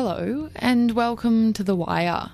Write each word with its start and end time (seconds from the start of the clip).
Hello, 0.00 0.48
and 0.54 0.92
welcome 0.92 1.52
to 1.54 1.64
The 1.64 1.74
Wire, 1.74 2.30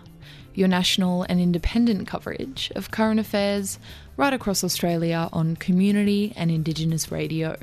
your 0.54 0.68
national 0.68 1.22
and 1.22 1.40
independent 1.40 2.06
coverage 2.06 2.70
of 2.76 2.90
current 2.90 3.18
affairs 3.18 3.78
right 4.18 4.34
across 4.34 4.62
Australia 4.62 5.30
on 5.32 5.56
community 5.56 6.34
and 6.36 6.50
Indigenous 6.50 7.10
radio. 7.10 7.56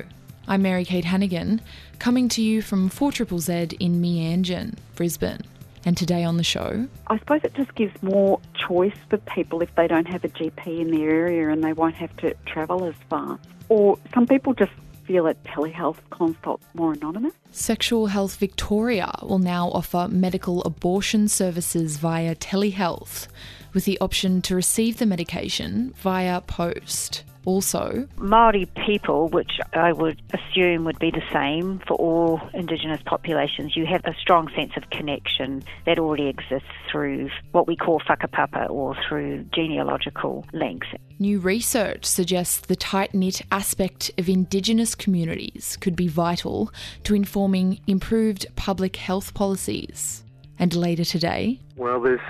I'm 0.48 0.62
Mary 0.62 0.84
Kate 0.84 1.04
Hannigan, 1.04 1.60
coming 2.00 2.28
to 2.30 2.42
you 2.42 2.62
from 2.62 2.90
4ZZZ 2.90 3.76
in 3.78 4.02
Meanjin, 4.02 4.74
Brisbane. 4.96 5.42
And 5.84 5.96
today 5.96 6.24
on 6.24 6.36
the 6.36 6.42
show, 6.42 6.88
I 7.06 7.20
suppose 7.20 7.42
it 7.44 7.54
just 7.54 7.72
gives 7.76 8.02
more 8.02 8.40
choice 8.54 8.96
for 9.08 9.18
people 9.18 9.62
if 9.62 9.72
they 9.76 9.86
don't 9.86 10.08
have 10.08 10.24
a 10.24 10.28
GP 10.28 10.80
in 10.80 10.90
their 10.90 11.10
area 11.10 11.48
and 11.48 11.62
they 11.62 11.74
won't 11.74 11.94
have 11.94 12.16
to 12.16 12.34
travel 12.44 12.86
as 12.86 12.96
far. 13.08 13.38
Or 13.68 14.00
some 14.12 14.26
people 14.26 14.52
just 14.52 14.72
feel 15.04 15.28
a 15.28 15.34
telehealth 15.34 15.98
consult 16.10 16.60
more 16.74 16.92
anonymous. 16.92 17.34
Sexual 17.54 18.06
Health 18.06 18.36
Victoria 18.36 19.12
will 19.22 19.38
now 19.38 19.68
offer 19.72 20.08
medical 20.10 20.62
abortion 20.62 21.28
services 21.28 21.98
via 21.98 22.34
telehealth, 22.34 23.28
with 23.74 23.84
the 23.84 24.00
option 24.00 24.40
to 24.42 24.54
receive 24.54 24.96
the 24.96 25.04
medication 25.04 25.92
via 25.98 26.40
post. 26.40 27.24
Also, 27.44 28.06
Maori 28.18 28.66
people, 28.86 29.28
which 29.28 29.58
I 29.72 29.92
would 29.92 30.22
assume 30.32 30.84
would 30.84 31.00
be 31.00 31.10
the 31.10 31.22
same 31.32 31.80
for 31.88 31.94
all 31.94 32.40
Indigenous 32.54 33.00
populations, 33.04 33.76
you 33.76 33.84
have 33.84 34.02
a 34.04 34.14
strong 34.14 34.48
sense 34.54 34.72
of 34.76 34.88
connection 34.90 35.64
that 35.84 35.98
already 35.98 36.28
exists 36.28 36.68
through 36.90 37.30
what 37.50 37.66
we 37.66 37.74
call 37.74 38.00
whakapapa 38.00 38.70
or 38.70 38.96
through 39.08 39.44
genealogical 39.52 40.46
links. 40.52 40.86
New 41.18 41.40
research 41.40 42.04
suggests 42.04 42.60
the 42.60 42.76
tight 42.76 43.12
knit 43.12 43.42
aspect 43.50 44.12
of 44.18 44.28
Indigenous 44.28 44.94
communities 44.94 45.76
could 45.80 45.96
be 45.96 46.08
vital 46.08 46.72
to 47.02 47.14
informing 47.42 47.80
improved 47.88 48.46
public 48.54 48.94
health 48.94 49.34
policies. 49.34 50.22
And 50.60 50.72
later 50.76 51.04
today, 51.04 51.58
well, 51.74 52.00
there's 52.00 52.20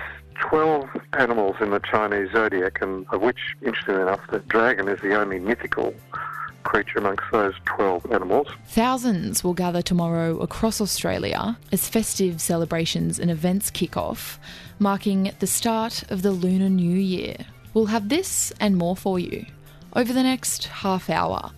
12 0.49 0.89
animals 1.19 1.55
in 1.61 1.69
the 1.69 1.79
Chinese 1.79 2.31
zodiac, 2.31 2.81
and 2.81 3.05
of 3.11 3.21
which, 3.21 3.37
interestingly 3.61 4.01
enough, 4.01 4.21
the 4.31 4.39
dragon 4.39 4.87
is 4.87 4.99
the 5.01 5.13
only 5.13 5.37
mythical 5.37 5.93
creature 6.63 6.97
amongst 6.97 7.25
those 7.31 7.53
12 7.65 8.11
animals. 8.11 8.47
Thousands 8.69 9.43
will 9.43 9.53
gather 9.53 9.83
tomorrow 9.83 10.39
across 10.39 10.81
Australia 10.81 11.59
as 11.71 11.87
festive 11.87 12.41
celebrations 12.41 13.19
and 13.19 13.29
events 13.29 13.69
kick 13.69 13.95
off, 13.95 14.39
marking 14.79 15.31
the 15.37 15.45
start 15.45 16.09
of 16.09 16.23
the 16.23 16.31
Lunar 16.31 16.69
New 16.69 16.97
Year. 16.97 17.35
We'll 17.75 17.85
have 17.85 18.09
this 18.09 18.51
and 18.59 18.77
more 18.77 18.95
for 18.95 19.19
you 19.19 19.45
over 19.95 20.11
the 20.11 20.23
next 20.23 20.65
half 20.65 21.07
hour. 21.07 21.51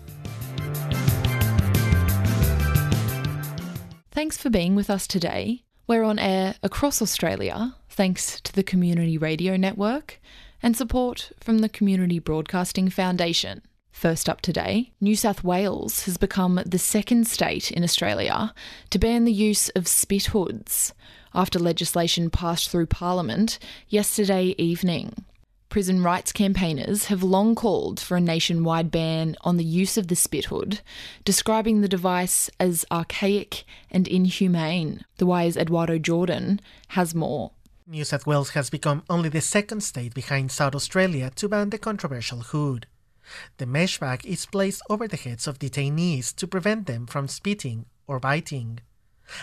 Thanks 4.16 4.38
for 4.38 4.48
being 4.48 4.74
with 4.74 4.88
us 4.88 5.06
today. 5.06 5.62
We're 5.86 6.02
on 6.02 6.18
air 6.18 6.54
across 6.62 7.02
Australia 7.02 7.74
thanks 7.90 8.40
to 8.40 8.52
the 8.54 8.62
Community 8.62 9.18
Radio 9.18 9.58
Network 9.58 10.22
and 10.62 10.74
support 10.74 11.32
from 11.38 11.58
the 11.58 11.68
Community 11.68 12.18
Broadcasting 12.18 12.88
Foundation. 12.88 13.60
First 13.92 14.26
up 14.26 14.40
today, 14.40 14.94
New 15.02 15.16
South 15.16 15.44
Wales 15.44 16.04
has 16.04 16.16
become 16.16 16.62
the 16.64 16.78
second 16.78 17.26
state 17.26 17.70
in 17.70 17.84
Australia 17.84 18.54
to 18.88 18.98
ban 18.98 19.26
the 19.26 19.32
use 19.34 19.68
of 19.76 19.86
spit 19.86 20.28
hoods 20.28 20.94
after 21.34 21.58
legislation 21.58 22.30
passed 22.30 22.70
through 22.70 22.86
Parliament 22.86 23.58
yesterday 23.90 24.54
evening. 24.56 25.26
Prison 25.68 26.02
rights 26.02 26.32
campaigners 26.32 27.06
have 27.06 27.22
long 27.22 27.54
called 27.54 28.00
for 28.00 28.16
a 28.16 28.20
nationwide 28.20 28.90
ban 28.90 29.36
on 29.42 29.56
the 29.56 29.64
use 29.64 29.96
of 29.96 30.08
the 30.08 30.16
spit 30.16 30.46
hood, 30.46 30.80
describing 31.24 31.80
the 31.80 31.88
device 31.88 32.48
as 32.58 32.84
archaic 32.90 33.64
and 33.90 34.06
inhumane. 34.08 35.04
The 35.18 35.26
Wire's 35.26 35.56
Eduardo 35.56 35.98
Jordan 35.98 36.60
has 36.88 37.14
more. 37.14 37.50
New 37.86 38.04
South 38.04 38.26
Wales 38.26 38.50
has 38.50 38.70
become 38.70 39.04
only 39.10 39.28
the 39.28 39.40
second 39.40 39.82
state 39.82 40.14
behind 40.14 40.50
South 40.50 40.74
Australia 40.74 41.30
to 41.36 41.48
ban 41.48 41.70
the 41.70 41.78
controversial 41.78 42.40
hood. 42.40 42.86
The 43.58 43.66
mesh 43.66 43.98
bag 43.98 44.24
is 44.24 44.46
placed 44.46 44.82
over 44.88 45.06
the 45.08 45.16
heads 45.16 45.46
of 45.46 45.58
detainees 45.58 46.34
to 46.36 46.46
prevent 46.46 46.86
them 46.86 47.06
from 47.06 47.28
spitting 47.28 47.86
or 48.06 48.18
biting. 48.20 48.80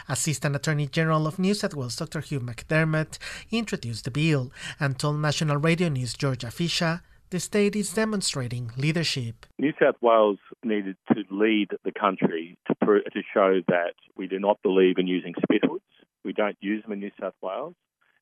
Assistant 0.08 0.56
Attorney 0.56 0.88
General 0.88 1.28
of 1.28 1.40
New 1.40 1.54
South 1.54 1.76
Wales 1.76 1.96
Dr. 1.96 2.22
Hugh 2.22 2.40
McDermott 2.40 3.18
introduced 3.52 4.06
the 4.06 4.12
bill 4.12 4.52
and 4.80 4.98
told 4.98 5.20
National 5.20 5.58
Radio 5.58 5.90
News 5.90 6.14
Georgia 6.14 6.52
Fisher 6.52 7.02
the 7.34 7.40
state 7.40 7.76
is 7.76 7.92
demonstrating 7.92 8.70
leadership. 8.78 9.48
New 9.58 9.74
South 9.82 9.96
Wales 10.02 10.38
needed 10.64 10.96
to 11.12 11.24
lead 11.32 11.70
the 11.84 11.92
country 11.92 12.60
to, 12.68 12.76
to 12.86 13.22
show 13.34 13.60
that 13.68 13.96
we 14.16 14.28
do 14.28 14.38
not 14.38 14.62
believe 14.62 15.00
in 15.00 15.08
using 15.08 15.34
spit 15.42 15.66
hoods. 15.66 15.84
We 16.24 16.34
don't 16.34 16.58
use 16.62 16.84
them 16.84 16.92
in 16.92 17.00
New 17.00 17.10
South 17.20 17.34
Wales, 17.42 17.74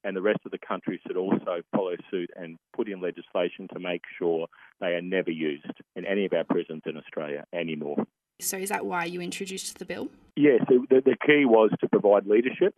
and 0.05 0.15
the 0.15 0.21
rest 0.21 0.39
of 0.45 0.51
the 0.51 0.57
country 0.57 1.01
should 1.05 1.17
also 1.17 1.61
follow 1.75 1.95
suit 2.09 2.29
and 2.37 2.57
put 2.73 2.87
in 2.87 3.01
legislation 3.01 3.67
to 3.73 3.79
make 3.79 4.03
sure 4.17 4.47
they 4.79 4.93
are 4.93 5.01
never 5.01 5.29
used 5.29 5.65
in 5.95 6.05
any 6.05 6.25
of 6.25 6.31
our 6.31 6.45
prisons 6.45 6.83
in 6.85 6.95
Australia 6.95 7.43
anymore. 7.53 8.05
So, 8.39 8.57
is 8.57 8.69
that 8.69 8.85
why 8.85 9.05
you 9.05 9.21
introduced 9.21 9.77
the 9.77 9.85
bill? 9.85 10.09
Yes, 10.35 10.61
the, 10.67 10.79
the 10.89 11.15
key 11.25 11.45
was 11.45 11.71
to 11.79 11.87
provide 11.87 12.25
leadership 12.25 12.73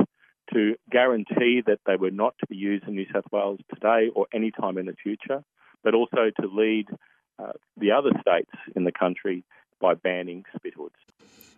to 0.54 0.76
guarantee 0.92 1.62
that 1.66 1.80
they 1.86 1.96
were 1.96 2.12
not 2.12 2.36
to 2.40 2.48
be 2.48 2.56
used 2.56 2.86
in 2.88 2.96
New 2.96 3.06
South 3.14 3.26
Wales 3.32 3.60
today 3.74 4.10
or 4.14 4.28
any 4.34 4.52
time 4.52 4.78
in 4.78 4.86
the 4.86 4.96
future, 5.02 5.44
but 5.84 5.94
also 5.94 6.32
to 6.42 6.48
lead 6.48 6.88
uh, 7.40 7.54
the 7.78 7.92
other 7.92 8.12
states 8.20 8.52
in 8.76 8.84
the 8.84 8.92
country 8.92 9.46
by 9.80 9.94
banning 9.94 10.44
spit 10.56 10.74
hoods. 10.76 10.96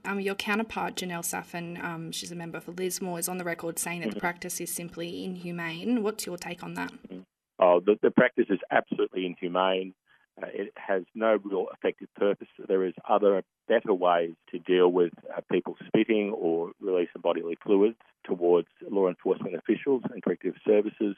Um, 0.05 0.19
your 0.19 0.35
counterpart, 0.35 0.95
Janelle 0.95 1.25
Saffin, 1.25 1.83
um, 1.83 2.11
she's 2.11 2.31
a 2.31 2.35
member 2.35 2.59
for 2.59 2.71
Lismore, 2.73 3.17
is 3.17 3.27
on 3.27 3.39
the 3.39 3.43
record 3.43 3.79
saying 3.79 4.01
that 4.01 4.13
the 4.13 4.19
practice 4.19 4.61
is 4.61 4.71
simply 4.71 5.25
inhumane. 5.25 6.03
What's 6.03 6.25
your 6.27 6.37
take 6.37 6.63
on 6.63 6.75
that? 6.75 6.93
Oh, 7.57 7.79
the, 7.79 7.97
the 8.03 8.11
practice 8.11 8.45
is 8.49 8.59
absolutely 8.69 9.25
inhumane. 9.25 9.95
Uh, 10.41 10.47
it 10.53 10.73
has 10.75 11.03
no 11.13 11.37
real 11.43 11.67
effective 11.73 12.09
purpose. 12.15 12.47
There 12.67 12.85
is 12.85 12.93
other 13.07 13.43
better 13.67 13.93
ways 13.93 14.33
to 14.51 14.59
deal 14.59 14.91
with 14.91 15.13
uh, 15.35 15.41
people 15.51 15.77
spitting 15.87 16.31
or 16.31 16.71
release 16.81 17.09
of 17.15 17.21
bodily 17.21 17.57
fluids 17.63 17.97
towards 18.25 18.67
law 18.89 19.07
enforcement 19.07 19.55
officials 19.55 20.03
and 20.11 20.21
corrective 20.21 20.55
services. 20.65 21.15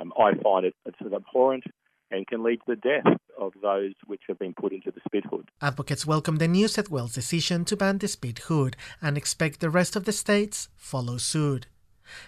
Um, 0.00 0.12
I 0.18 0.34
find 0.42 0.66
it 0.66 0.74
it's 0.86 0.98
abhorrent 1.00 1.64
and 2.10 2.26
can 2.26 2.42
lead 2.42 2.56
to 2.66 2.74
the 2.74 2.76
death 2.76 3.18
of 3.38 3.52
those 3.62 3.92
which 4.06 4.22
have 4.28 4.38
been 4.38 4.54
put 4.54 4.72
into 4.72 4.90
the 4.90 5.00
spit 5.06 5.24
hood. 5.30 5.50
Advocates 5.60 6.06
welcome 6.06 6.36
the 6.36 6.48
New 6.48 6.66
South 6.66 6.90
Wales 6.90 7.12
decision 7.12 7.64
to 7.66 7.76
ban 7.76 7.98
the 7.98 8.08
spit 8.08 8.40
hood 8.40 8.76
and 9.00 9.16
expect 9.16 9.60
the 9.60 9.70
rest 9.70 9.94
of 9.94 10.04
the 10.04 10.12
states 10.12 10.68
follow 10.76 11.18
suit. 11.18 11.66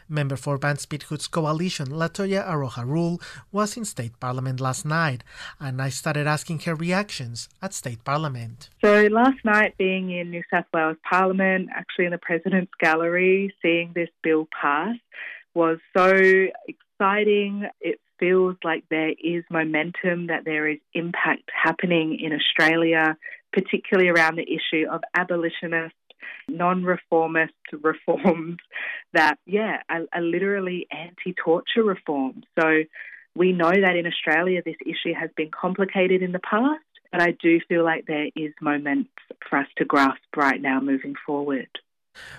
Member 0.08 0.36
for 0.36 0.58
Ban 0.58 0.76
Spit 0.76 1.04
Hoods 1.04 1.26
Coalition, 1.26 1.88
Latoya 1.88 2.46
Aroha 2.46 2.86
Rule, 2.86 3.20
was 3.52 3.76
in 3.76 3.84
State 3.84 4.18
Parliament 4.20 4.60
last 4.60 4.84
night, 4.84 5.24
and 5.58 5.80
I 5.80 5.88
started 5.88 6.26
asking 6.26 6.60
her 6.60 6.74
reactions 6.74 7.48
at 7.62 7.74
State 7.74 8.04
Parliament. 8.04 8.70
So, 8.84 9.08
last 9.10 9.44
night, 9.44 9.76
being 9.78 10.10
in 10.10 10.30
New 10.30 10.42
South 10.50 10.66
Wales 10.72 10.96
Parliament, 11.08 11.68
actually 11.74 12.06
in 12.06 12.12
the 12.12 12.18
President's 12.18 12.72
Gallery, 12.80 13.54
seeing 13.62 13.92
this 13.94 14.08
bill 14.22 14.48
pass 14.60 14.96
was 15.54 15.78
so 15.96 16.14
exciting. 16.68 17.66
It 17.80 18.00
feels 18.18 18.56
like 18.62 18.84
there 18.90 19.10
is 19.10 19.44
momentum, 19.50 20.28
that 20.28 20.44
there 20.44 20.68
is 20.68 20.78
impact 20.94 21.50
happening 21.52 22.18
in 22.20 22.32
Australia, 22.32 23.16
particularly 23.52 24.08
around 24.10 24.36
the 24.36 24.46
issue 24.46 24.86
of 24.90 25.00
abolitionist, 25.14 25.94
non 26.48 26.84
reformist 26.84 27.54
reforms 27.72 28.58
that, 29.12 29.38
yeah, 29.46 29.82
are, 29.88 30.02
are 30.12 30.22
literally 30.22 30.86
anti 30.90 31.34
torture 31.42 31.82
reforms. 31.82 32.44
So 32.58 32.84
we 33.34 33.52
know 33.52 33.70
that 33.70 33.96
in 33.96 34.06
Australia 34.06 34.62
this 34.64 34.76
issue 34.84 35.14
has 35.18 35.30
been 35.36 35.50
complicated 35.50 36.22
in 36.22 36.32
the 36.32 36.40
past, 36.40 36.82
but 37.12 37.20
I 37.20 37.36
do 37.42 37.60
feel 37.68 37.84
like 37.84 38.06
there 38.06 38.28
is 38.36 38.52
moment 38.60 39.08
for 39.48 39.58
us 39.58 39.66
to 39.78 39.84
grasp 39.84 40.22
right 40.36 40.60
now 40.60 40.80
moving 40.80 41.14
forward. 41.26 41.68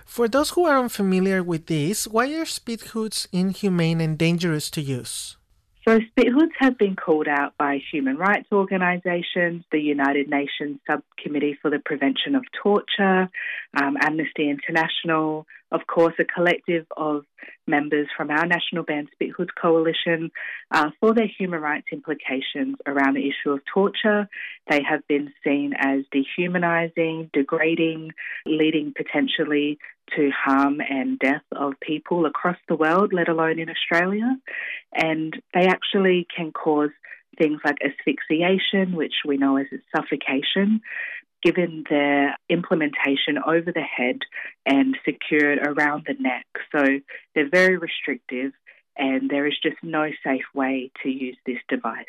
For 0.06 0.28
those 0.28 0.52
who 0.52 0.66
are 0.66 0.78
unfamiliar 0.78 1.42
with 1.42 1.68
this, 1.68 2.08
why 2.08 2.28
are 2.34 2.46
spit 2.46 2.82
hoods 2.82 3.28
inhumane 3.32 4.02
and 4.02 4.18
dangerous 4.18 4.70
to 4.72 4.82
use? 4.82 5.38
So, 5.88 6.00
spit 6.12 6.28
hoods 6.32 6.52
have 6.60 6.78
been 6.78 6.96
called 6.96 7.28
out 7.28 7.58
by 7.58 7.80
human 7.92 8.16
rights 8.16 8.48
organisations, 8.52 9.64
the 9.72 9.80
United 9.80 10.30
Nations 10.30 10.80
Subcommittee 10.86 11.58
for 11.60 11.72
the 11.72 11.80
Prevention 11.80 12.36
of 12.36 12.44
Torture, 12.62 13.30
um, 13.74 13.98
Amnesty 14.00 14.48
International, 14.48 15.48
of 15.72 15.88
course, 15.88 16.14
a 16.20 16.24
collective 16.24 16.86
of 16.96 17.24
members 17.66 18.08
from 18.16 18.30
our 18.30 18.46
National 18.46 18.84
Ban 18.84 19.08
Spit 19.14 19.32
Hoods 19.36 19.50
Coalition 19.60 20.30
uh, 20.70 20.92
for 21.00 21.16
their 21.16 21.30
human 21.40 21.62
rights 21.62 21.88
implications 21.92 22.76
around 22.86 23.16
the 23.16 23.28
issue 23.28 23.52
of 23.52 23.62
torture. 23.74 24.30
They 24.72 24.82
have 24.90 25.06
been 25.08 25.28
seen 25.44 25.74
as 25.78 26.00
dehumanising, 26.16 27.32
degrading, 27.34 28.14
leading 28.46 28.94
potentially 28.96 29.78
to 30.16 30.32
harm 30.46 30.76
and 30.80 31.20
death 31.20 31.48
of 31.52 31.74
people 31.82 32.26
across 32.26 32.56
the 32.70 32.76
world, 32.76 33.12
let 33.12 33.28
alone 33.28 33.60
in 33.60 33.70
Australia. 33.70 34.30
And 34.94 35.32
they 35.54 35.66
actually 35.68 36.26
can 36.36 36.54
cause 36.54 36.92
things 37.38 37.60
like 37.66 37.80
asphyxiation, 37.84 38.96
which 38.96 39.18
we 39.28 39.36
know 39.38 39.58
as 39.58 39.68
suffocation. 39.94 40.82
given 41.42 41.84
their 41.90 42.38
implementation 42.50 43.38
over 43.46 43.72
the 43.72 43.82
head 43.82 44.20
and 44.66 44.98
secured 45.04 45.60
around 45.66 46.06
the 46.08 46.16
neck. 46.20 46.46
So 46.72 47.00
they're 47.34 47.50
very 47.50 47.78
restrictive, 47.78 48.52
and 48.98 49.30
there 49.30 49.48
is 49.48 49.56
just 49.62 49.78
no 49.84 50.10
safe 50.24 50.46
way 50.54 50.92
to 51.04 51.10
use 51.10 51.38
this 51.46 51.58
device. 51.68 52.06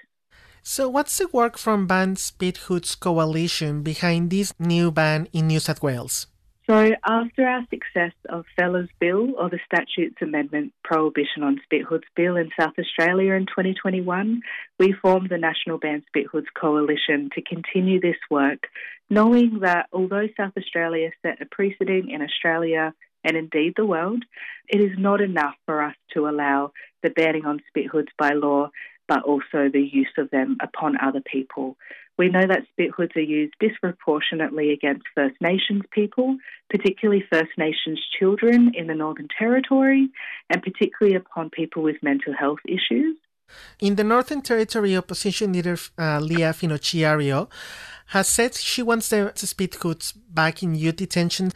So, 0.65 0.89
what's 0.89 1.19
the 1.19 1.27
work 1.27 1.59
from 1.59 1.89
Ban 1.89 2.15
Spit 2.15 2.57
Hoods 2.69 2.95
Coalition 2.95 3.83
behind 3.83 4.31
this 4.31 4.55
new 4.61 4.93
ban 4.93 5.27
in 5.33 5.49
New 5.49 5.59
South 5.59 5.83
Wales? 5.83 6.29
So, 6.71 6.93
after 7.05 7.45
our 7.45 7.67
success 7.69 8.13
of 8.29 8.45
Fella's 8.57 8.89
Bill, 9.01 9.35
or 9.37 9.51
the 9.51 9.59
Statutes 9.67 10.23
Amendment 10.23 10.73
Prohibition 10.85 11.43
on 11.43 11.61
Spit 11.65 11.83
Hoods 11.83 12.07
Bill 12.15 12.37
in 12.37 12.51
South 12.59 12.75
Australia 12.79 13.35
in 13.35 13.47
2021, 13.47 14.41
we 14.79 14.95
formed 15.03 15.31
the 15.31 15.37
National 15.37 15.79
Ban 15.79 16.05
Spit 16.07 16.27
Hoods 16.31 16.47
Coalition 16.55 17.31
to 17.35 17.43
continue 17.43 18.01
this 18.01 18.23
work, 18.31 18.69
knowing 19.11 19.59
that 19.63 19.89
although 19.93 20.29
South 20.37 20.53
Australia 20.57 21.11
set 21.23 21.43
a 21.43 21.47
precedent 21.47 22.09
in 22.09 22.23
Australia 22.23 22.95
and 23.25 23.37
indeed 23.37 23.75
the 23.77 23.87
world, 23.87 24.25
it 24.69 24.81
is 24.81 24.97
not 24.97 25.21
enough 25.21 25.55
for 25.67 25.83
us 25.83 25.97
to 26.15 26.29
allow 26.29 26.71
the 27.03 27.11
banning 27.11 27.45
on 27.45 27.61
spit 27.69 27.87
hoods 27.87 28.13
by 28.17 28.31
law 28.31 28.71
but 29.09 29.23
also 29.23 29.69
the 29.73 29.89
use 29.93 30.13
of 30.19 30.31
them 30.31 30.57
upon 30.63 30.97
other 31.01 31.21
people. 31.21 31.77
We 32.19 32.29
know 32.29 32.47
that 32.47 32.67
spit 32.71 32.91
hoods 32.97 33.17
are 33.17 33.21
used 33.21 33.55
disproportionately 33.59 34.73
against 34.73 35.05
First 35.15 35.37
Nations 35.41 35.83
people, 35.91 36.37
particularly 36.71 37.25
First 37.33 37.51
Nations 37.57 38.01
children 38.19 38.73
in 38.75 38.87
the 38.87 38.95
Northern 38.95 39.29
Territory, 39.39 40.09
and 40.51 40.63
particularly 40.63 41.17
upon 41.17 41.51
people 41.51 41.83
with 41.83 42.03
mental 42.03 42.35
health 42.35 42.61
issues. 42.67 43.17
In 43.81 43.97
the 43.97 44.05
Northern 44.05 44.43
Territory, 44.43 44.97
opposition 44.97 45.53
leader 45.53 45.77
uh, 45.99 46.21
Lia 46.21 46.53
Finocchiaro 46.53 47.49
has 48.09 48.29
said 48.29 48.55
she 48.55 48.83
wants 48.83 49.09
the 49.09 49.33
spit 49.35 49.75
hoods 49.77 50.13
back 50.13 50.63
in 50.63 50.75
youth 50.75 50.97
detention, 50.97 51.51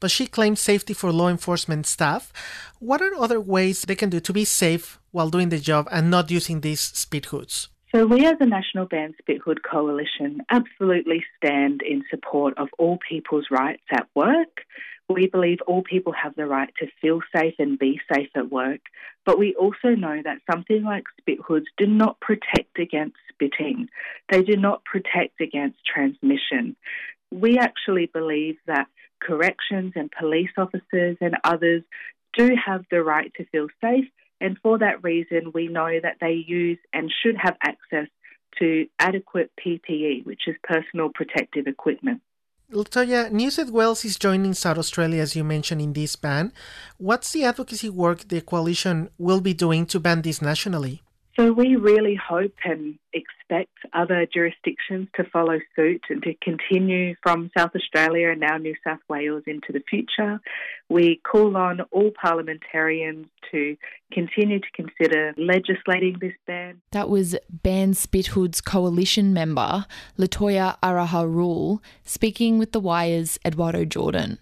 but 0.00 0.10
she 0.10 0.26
claims 0.26 0.60
safety 0.60 0.94
for 0.94 1.12
law 1.12 1.28
enforcement 1.28 1.86
staff. 1.86 2.32
What 2.78 3.02
are 3.02 3.14
other 3.14 3.40
ways 3.40 3.82
they 3.82 3.94
can 3.94 4.10
do 4.10 4.18
to 4.20 4.32
be 4.32 4.44
safe 4.44 4.98
while 5.10 5.28
doing 5.28 5.50
the 5.50 5.58
job 5.58 5.86
and 5.92 6.10
not 6.10 6.30
using 6.30 6.62
these 6.62 6.80
spit 6.80 7.26
hoods? 7.26 7.68
So, 7.94 8.06
we 8.06 8.26
as 8.26 8.38
the 8.38 8.46
National 8.46 8.86
Ban 8.86 9.14
Spit 9.18 9.40
Hood 9.44 9.62
Coalition 9.62 10.40
absolutely 10.50 11.24
stand 11.36 11.80
in 11.82 12.02
support 12.10 12.56
of 12.58 12.68
all 12.78 12.98
people's 13.08 13.46
rights 13.50 13.84
at 13.90 14.08
work. 14.14 14.64
We 15.08 15.26
believe 15.26 15.58
all 15.66 15.82
people 15.82 16.12
have 16.12 16.34
the 16.36 16.46
right 16.46 16.72
to 16.80 16.86
feel 17.00 17.20
safe 17.34 17.54
and 17.58 17.78
be 17.78 17.98
safe 18.12 18.28
at 18.34 18.50
work, 18.50 18.80
but 19.24 19.38
we 19.38 19.54
also 19.54 19.94
know 19.96 20.20
that 20.22 20.42
something 20.50 20.82
like 20.84 21.04
spit 21.18 21.38
hoods 21.40 21.66
do 21.78 21.86
not 21.86 22.20
protect 22.20 22.78
against 22.78 23.16
spitting. 23.32 23.88
They 24.30 24.42
do 24.42 24.56
not 24.56 24.84
protect 24.84 25.40
against 25.40 25.78
transmission. 25.86 26.76
We 27.30 27.58
actually 27.58 28.06
believe 28.06 28.56
that 28.66 28.88
corrections 29.20 29.92
and 29.96 30.10
police 30.10 30.50
officers 30.58 31.16
and 31.20 31.36
others 31.42 31.82
do 32.36 32.50
have 32.66 32.84
the 32.90 33.02
right 33.02 33.32
to 33.36 33.46
feel 33.46 33.68
safe, 33.80 34.08
and 34.40 34.58
for 34.62 34.78
that 34.78 35.02
reason, 35.02 35.52
we 35.54 35.68
know 35.68 35.90
that 36.02 36.18
they 36.20 36.44
use 36.46 36.78
and 36.92 37.10
should 37.22 37.36
have 37.36 37.56
access 37.62 38.08
to 38.58 38.86
adequate 38.98 39.50
PPE, 39.64 40.26
which 40.26 40.42
is 40.46 40.56
personal 40.62 41.10
protective 41.12 41.66
equipment. 41.66 42.20
Latoya, 42.70 43.32
New 43.32 43.50
South 43.50 43.70
Wales 43.70 44.04
is 44.04 44.18
joining 44.18 44.52
South 44.52 44.76
Australia, 44.76 45.22
as 45.22 45.34
you 45.34 45.42
mentioned, 45.42 45.80
in 45.80 45.94
this 45.94 46.16
ban. 46.16 46.52
What's 46.98 47.32
the 47.32 47.44
advocacy 47.44 47.88
work 47.88 48.28
the 48.28 48.42
coalition 48.42 49.08
will 49.16 49.40
be 49.40 49.54
doing 49.54 49.86
to 49.86 49.98
ban 49.98 50.20
this 50.20 50.42
nationally? 50.42 51.02
So 51.38 51.52
we 51.52 51.76
really 51.76 52.16
hope 52.16 52.54
and 52.64 52.98
expect 53.12 53.70
other 53.92 54.26
jurisdictions 54.26 55.06
to 55.14 55.22
follow 55.22 55.60
suit 55.76 56.02
and 56.10 56.20
to 56.24 56.34
continue 56.42 57.14
from 57.22 57.52
South 57.56 57.70
Australia 57.76 58.30
and 58.30 58.40
now 58.40 58.56
New 58.56 58.74
South 58.82 58.98
Wales 59.08 59.44
into 59.46 59.72
the 59.72 59.80
future. 59.88 60.40
We 60.88 61.20
call 61.24 61.56
on 61.56 61.82
all 61.92 62.10
parliamentarians 62.20 63.28
to 63.52 63.76
continue 64.10 64.58
to 64.58 64.66
consider 64.74 65.32
legislating 65.36 66.16
this 66.20 66.34
ban. 66.44 66.80
That 66.90 67.08
was 67.08 67.36
Ban 67.48 67.94
Spit 67.94 68.28
Hoods 68.28 68.60
Coalition 68.60 69.32
member 69.32 69.86
Latoya 70.18 70.76
Aroha 70.82 71.24
Rule 71.24 71.80
speaking 72.02 72.58
with 72.58 72.72
The 72.72 72.80
Wire's 72.80 73.38
Eduardo 73.44 73.84
Jordan. 73.84 74.40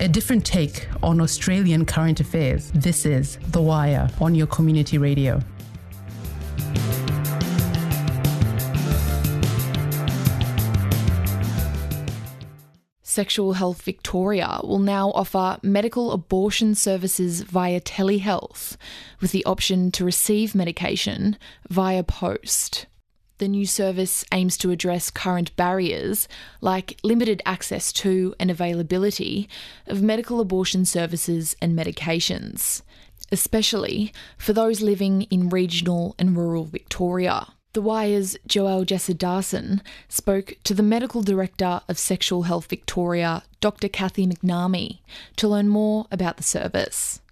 A 0.00 0.08
different 0.08 0.46
take 0.46 0.88
on 1.02 1.20
Australian 1.20 1.84
current 1.84 2.20
affairs. 2.20 2.70
This 2.74 3.04
is 3.04 3.36
The 3.48 3.60
Wire 3.60 4.08
on 4.18 4.34
your 4.34 4.46
community 4.46 4.96
radio. 4.96 5.42
Sexual 13.02 13.52
Health 13.52 13.82
Victoria 13.82 14.60
will 14.64 14.78
now 14.78 15.10
offer 15.10 15.58
medical 15.62 16.12
abortion 16.12 16.74
services 16.74 17.42
via 17.42 17.80
telehealth 17.80 18.78
with 19.20 19.32
the 19.32 19.44
option 19.44 19.90
to 19.92 20.04
receive 20.06 20.54
medication 20.54 21.36
via 21.68 22.02
post. 22.02 22.86
The 23.40 23.48
new 23.48 23.64
service 23.64 24.22
aims 24.32 24.58
to 24.58 24.70
address 24.70 25.08
current 25.10 25.56
barriers 25.56 26.28
like 26.60 27.00
limited 27.02 27.40
access 27.46 27.90
to 27.94 28.34
and 28.38 28.50
availability 28.50 29.48
of 29.86 30.02
medical 30.02 30.42
abortion 30.42 30.84
services 30.84 31.56
and 31.62 31.72
medications, 31.72 32.82
especially 33.32 34.12
for 34.36 34.52
those 34.52 34.82
living 34.82 35.22
in 35.30 35.48
regional 35.48 36.14
and 36.18 36.36
rural 36.36 36.64
Victoria. 36.64 37.46
The 37.72 37.80
Wire's 37.80 38.36
Joelle 38.46 38.84
Jesidason 38.84 39.80
spoke 40.06 40.58
to 40.64 40.74
the 40.74 40.82
Medical 40.82 41.22
Director 41.22 41.80
of 41.88 41.98
Sexual 41.98 42.42
Health 42.42 42.66
Victoria, 42.66 43.42
Dr. 43.62 43.88
Kathy 43.88 44.26
McNamee, 44.26 44.98
to 45.36 45.48
learn 45.48 45.70
more 45.70 46.06
about 46.10 46.36
the 46.36 46.42
service. 46.42 47.22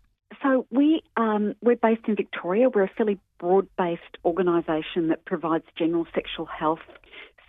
So 0.49 0.67
we 0.71 1.03
um, 1.17 1.55
we're 1.63 1.77
based 1.77 2.09
in 2.09 2.17
Victoria. 2.17 2.71
We're 2.71 2.85
a 2.85 2.91
fairly 2.97 3.19
broad-based 3.39 4.17
organisation 4.25 5.09
that 5.09 5.27
provides 5.27 5.65
general 5.77 6.07
sexual 6.15 6.47
health 6.47 6.79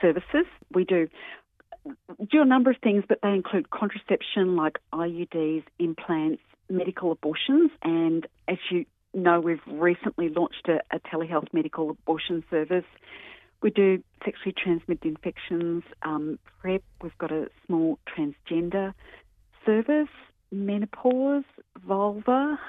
services. 0.02 0.46
We 0.74 0.84
do 0.84 1.08
do 2.30 2.42
a 2.42 2.46
number 2.46 2.72
of 2.72 2.78
things, 2.84 3.06
but 3.08 3.20
they 3.24 3.30
include 3.30 3.70
contraception 3.70 4.58
like 4.58 4.80
IUDs, 4.94 5.64
implants, 5.80 6.42
medical 6.70 7.14
abortions, 7.14 7.72
and 7.84 8.28
as 8.50 8.58
you 8.70 8.86
know, 9.14 9.40
we've 9.40 9.62
recently 9.66 10.28
launched 10.28 10.68
a, 10.68 10.82
a 10.94 11.00
telehealth 11.00 11.48
medical 11.54 11.92
abortion 11.92 12.44
service. 12.50 12.86
We 13.62 13.70
do 13.72 14.04
sexually 14.26 14.54
transmitted 14.62 15.06
infections, 15.06 15.84
um, 16.04 16.38
PrEP. 16.60 16.84
We've 17.02 17.18
got 17.18 17.32
a 17.32 17.48
small 17.66 17.98
transgender 18.14 18.94
service, 19.66 20.10
menopause, 20.52 21.46
vulva. 21.86 22.60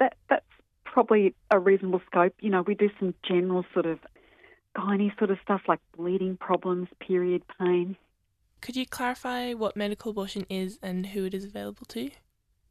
That 0.00 0.16
that's 0.28 0.44
probably 0.84 1.34
a 1.50 1.58
reasonable 1.58 2.02
scope. 2.06 2.34
You 2.40 2.50
know, 2.50 2.62
we 2.62 2.74
do 2.74 2.90
some 2.98 3.14
general 3.26 3.64
sort 3.72 3.86
of 3.86 4.00
gynae 4.76 5.16
sort 5.18 5.30
of 5.30 5.38
stuff 5.42 5.62
like 5.68 5.80
bleeding 5.96 6.36
problems, 6.36 6.88
period 7.00 7.42
pain. 7.60 7.96
Could 8.60 8.76
you 8.76 8.86
clarify 8.86 9.52
what 9.52 9.76
medical 9.76 10.10
abortion 10.10 10.44
is 10.50 10.78
and 10.82 11.06
who 11.06 11.24
it 11.24 11.34
is 11.34 11.44
available 11.44 11.86
to? 11.88 12.10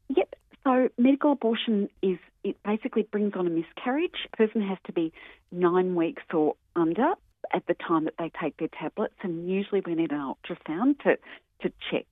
Yep. 0.08 0.34
So 0.64 0.88
medical 0.98 1.32
abortion 1.32 1.88
is 2.02 2.18
it 2.44 2.56
basically 2.64 3.02
brings 3.02 3.32
on 3.34 3.46
a 3.46 3.50
miscarriage. 3.50 4.28
A 4.32 4.36
person 4.36 4.62
has 4.62 4.78
to 4.86 4.92
be 4.92 5.12
nine 5.50 5.94
weeks 5.94 6.22
or 6.32 6.54
under 6.76 7.14
at 7.52 7.66
the 7.66 7.74
time 7.74 8.04
that 8.04 8.14
they 8.18 8.30
take 8.40 8.56
their 8.58 8.68
tablets, 8.68 9.14
and 9.22 9.48
usually 9.48 9.82
we 9.84 9.94
need 9.94 10.12
an 10.12 10.18
ultrasound 10.20 10.98
to 11.00 11.16
to 11.62 11.72
check 11.90 12.06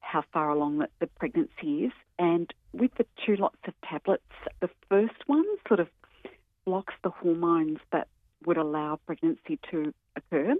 how 0.00 0.24
far 0.32 0.50
along 0.50 0.78
the, 0.78 0.88
the 1.00 1.06
pregnancy 1.06 1.84
is. 1.84 1.92
And 2.18 2.52
with 2.72 2.90
the 2.96 3.06
two 3.24 3.36
lots 3.36 3.58
of 3.66 3.74
tablets, 3.88 4.22
the 4.60 4.70
first 4.88 5.14
one 5.26 5.44
sort 5.66 5.80
of 5.80 5.88
blocks 6.64 6.94
the 7.02 7.10
hormones 7.10 7.78
that 7.92 8.08
would 8.44 8.56
allow 8.56 8.98
pregnancy 9.06 9.58
to 9.70 9.92
occur. 10.16 10.54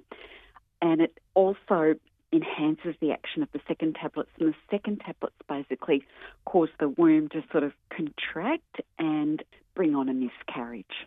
And 0.80 1.00
it 1.00 1.18
also 1.34 1.94
enhances 2.32 2.94
the 3.00 3.10
action 3.12 3.42
of 3.42 3.50
the 3.52 3.60
second 3.66 3.96
tablets. 4.00 4.30
And 4.38 4.50
the 4.52 4.56
second 4.70 5.00
tablets 5.04 5.36
basically 5.48 6.04
cause 6.44 6.68
the 6.78 6.88
womb 6.88 7.28
to 7.30 7.42
sort 7.50 7.64
of 7.64 7.72
contract 7.90 8.80
and 8.98 9.42
bring 9.74 9.94
on 9.94 10.08
a 10.08 10.14
miscarriage. 10.14 11.06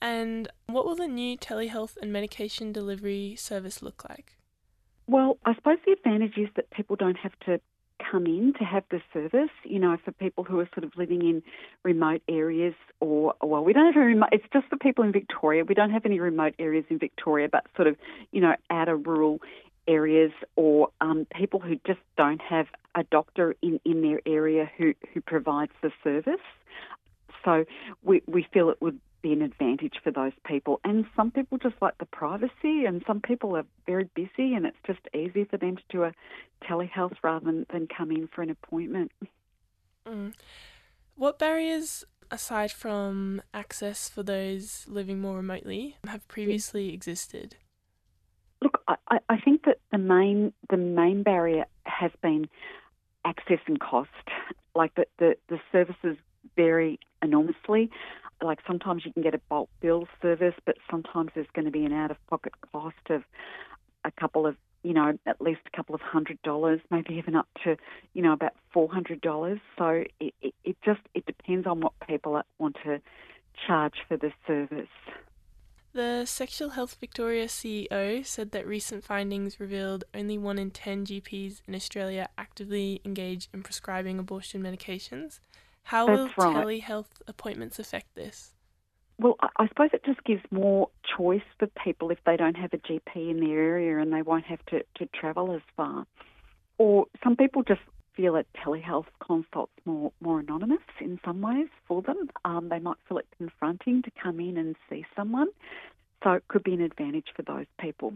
And 0.00 0.48
what 0.66 0.84
will 0.84 0.96
the 0.96 1.08
new 1.08 1.36
telehealth 1.38 1.96
and 2.00 2.12
medication 2.12 2.72
delivery 2.72 3.34
service 3.36 3.82
look 3.82 4.04
like? 4.08 4.36
Well, 5.06 5.38
I 5.44 5.54
suppose 5.54 5.78
the 5.86 5.92
advantage 5.92 6.36
is 6.36 6.48
that 6.56 6.70
people 6.70 6.96
don't 6.96 7.16
have 7.18 7.38
to 7.46 7.60
come 8.10 8.26
in 8.26 8.52
to 8.58 8.64
have 8.64 8.84
the 8.90 9.00
service. 9.12 9.50
You 9.64 9.78
know, 9.78 9.96
for 10.04 10.12
people 10.12 10.44
who 10.44 10.58
are 10.60 10.68
sort 10.74 10.84
of 10.84 10.92
living 10.96 11.22
in 11.22 11.42
remote 11.82 12.22
areas, 12.28 12.74
or 13.00 13.34
well, 13.42 13.64
we 13.64 13.72
don't 13.72 13.92
have 13.92 14.02
a 14.02 14.06
remote. 14.06 14.28
It's 14.32 14.44
just 14.52 14.68
for 14.68 14.76
people 14.76 15.04
in 15.04 15.12
Victoria. 15.12 15.64
We 15.64 15.74
don't 15.74 15.90
have 15.90 16.06
any 16.06 16.20
remote 16.20 16.54
areas 16.58 16.84
in 16.90 16.98
Victoria, 16.98 17.48
but 17.50 17.66
sort 17.76 17.88
of 17.88 17.96
you 18.32 18.40
know 18.40 18.54
outer 18.70 18.96
rural 18.96 19.40
areas 19.88 20.32
or 20.56 20.88
um, 21.00 21.26
people 21.36 21.60
who 21.60 21.76
just 21.86 22.00
don't 22.16 22.40
have 22.40 22.66
a 22.94 23.04
doctor 23.04 23.54
in, 23.62 23.80
in 23.84 24.02
their 24.02 24.20
area 24.26 24.70
who, 24.76 24.94
who 25.12 25.20
provides 25.20 25.72
the 25.82 25.92
service. 26.02 26.40
So 27.44 27.64
we, 28.02 28.22
we 28.26 28.46
feel 28.52 28.70
it 28.70 28.82
would 28.82 28.98
be 29.22 29.32
an 29.32 29.42
advantage 29.42 29.94
for 30.02 30.10
those 30.10 30.32
people. 30.46 30.80
And 30.84 31.04
some 31.16 31.30
people 31.30 31.58
just 31.58 31.76
like 31.80 31.98
the 31.98 32.06
privacy, 32.06 32.84
and 32.86 33.02
some 33.06 33.20
people 33.20 33.56
are 33.56 33.64
very 33.86 34.08
busy, 34.14 34.54
and 34.54 34.66
it's 34.66 34.76
just 34.86 35.00
easy 35.14 35.44
for 35.44 35.56
them 35.56 35.76
to 35.76 35.82
do 35.90 36.04
a 36.04 36.12
telehealth 36.64 37.16
rather 37.22 37.44
than, 37.44 37.66
than 37.72 37.88
come 37.88 38.10
in 38.10 38.28
for 38.28 38.42
an 38.42 38.50
appointment. 38.50 39.12
Mm. 40.06 40.34
What 41.14 41.38
barriers, 41.38 42.04
aside 42.30 42.70
from 42.70 43.42
access 43.54 44.08
for 44.08 44.22
those 44.22 44.84
living 44.88 45.20
more 45.20 45.36
remotely, 45.36 45.96
have 46.06 46.26
previously 46.28 46.92
existed? 46.92 47.56
Look, 48.62 48.82
I, 48.88 49.18
I 49.28 49.40
think 49.40 49.64
that 49.64 49.78
the 49.92 49.98
main 49.98 50.52
the 50.70 50.76
main 50.76 51.22
barrier 51.22 51.66
has 51.84 52.10
been 52.22 52.48
access 53.24 53.58
and 53.66 53.78
cost. 53.78 54.10
Like 54.74 54.94
the, 54.94 55.06
the, 55.18 55.36
the 55.48 55.58
services 55.72 56.16
vary 56.54 56.98
enormously. 57.22 57.90
Like 58.42 58.58
sometimes 58.66 59.04
you 59.04 59.12
can 59.12 59.22
get 59.22 59.34
a 59.34 59.40
bulk 59.48 59.68
bill 59.80 60.06
service, 60.20 60.54
but 60.64 60.76
sometimes 60.90 61.30
there's 61.34 61.46
going 61.54 61.64
to 61.64 61.70
be 61.70 61.84
an 61.84 61.92
out 61.92 62.10
of 62.10 62.16
pocket 62.26 62.52
cost 62.72 62.96
of 63.10 63.22
a 64.04 64.10
couple 64.10 64.46
of, 64.46 64.56
you 64.82 64.92
know, 64.92 65.18
at 65.26 65.40
least 65.40 65.60
a 65.66 65.76
couple 65.76 65.94
of 65.94 66.00
hundred 66.00 66.40
dollars, 66.42 66.80
maybe 66.90 67.14
even 67.14 67.34
up 67.34 67.48
to, 67.64 67.76
you 68.14 68.22
know, 68.22 68.32
about 68.32 68.52
four 68.72 68.88
hundred 68.88 69.20
dollars. 69.20 69.58
So 69.78 70.04
it, 70.20 70.34
it, 70.40 70.54
it 70.64 70.76
just 70.84 71.00
it 71.14 71.24
depends 71.26 71.66
on 71.66 71.80
what 71.80 71.92
people 72.06 72.40
want 72.58 72.76
to 72.84 73.00
charge 73.66 73.94
for 74.08 74.16
the 74.16 74.32
service. 74.46 74.88
The 75.96 76.26
Sexual 76.26 76.70
Health 76.70 76.98
Victoria 77.00 77.46
CEO 77.46 78.24
said 78.26 78.50
that 78.50 78.66
recent 78.66 79.02
findings 79.02 79.58
revealed 79.58 80.04
only 80.14 80.36
1 80.36 80.58
in 80.58 80.70
10 80.70 81.06
GPs 81.06 81.62
in 81.66 81.74
Australia 81.74 82.28
actively 82.36 83.00
engage 83.02 83.48
in 83.54 83.62
prescribing 83.62 84.18
abortion 84.18 84.62
medications. 84.62 85.40
How 85.86 86.04
That's 86.06 86.36
will 86.36 86.52
right. 86.52 86.82
telehealth 86.82 87.06
appointments 87.28 87.78
affect 87.78 88.16
this? 88.16 88.54
Well, 89.18 89.36
I- 89.40 89.68
suppose 89.68 89.90
it 89.92 90.04
just 90.04 90.22
gives 90.24 90.42
more 90.50 90.90
choice 91.16 91.44
for 91.60 91.68
people 91.84 92.10
if 92.10 92.18
they 92.26 92.36
don't 92.36 92.56
have 92.56 92.72
a 92.72 92.78
GP 92.78 93.30
in 93.30 93.38
their 93.38 93.60
area 93.60 93.98
and 93.98 94.12
they 94.12 94.22
won't 94.22 94.46
have 94.46 94.64
to, 94.66 94.82
to 94.96 95.06
travel 95.14 95.54
as 95.54 95.62
far. 95.76 96.04
Or 96.78 97.06
some 97.22 97.36
people 97.36 97.62
just 97.62 97.80
feel 98.16 98.32
that 98.32 98.46
telehealth 98.54 99.06
consults 99.24 99.72
more 99.84 100.10
more 100.20 100.40
anonymous 100.40 100.82
in 101.00 101.20
some 101.24 101.40
ways 101.40 101.68
for 101.86 102.02
them. 102.02 102.30
Um, 102.44 102.68
they 102.68 102.80
might 102.80 102.96
feel 103.08 103.18
it 103.18 103.26
confronting 103.38 104.02
to 104.02 104.10
come 104.20 104.40
in 104.40 104.56
and 104.56 104.74
see 104.90 105.04
someone, 105.14 105.48
so 106.24 106.32
it 106.32 106.48
could 106.48 106.64
be 106.64 106.74
an 106.74 106.80
advantage 106.80 107.28
for 107.36 107.42
those 107.42 107.66
people. 107.80 108.14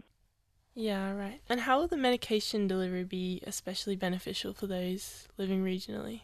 Yeah, 0.75 1.13
right. 1.13 1.39
And 1.47 1.61
how 1.61 1.79
will 1.79 1.87
the 1.87 1.97
medication 1.97 2.67
delivery 2.67 3.05
be 3.05 3.41
especially 3.47 3.95
beneficial 3.95 4.53
for 4.53 4.67
those 4.67 5.29
living 5.37 5.63
regionally? 5.63 6.21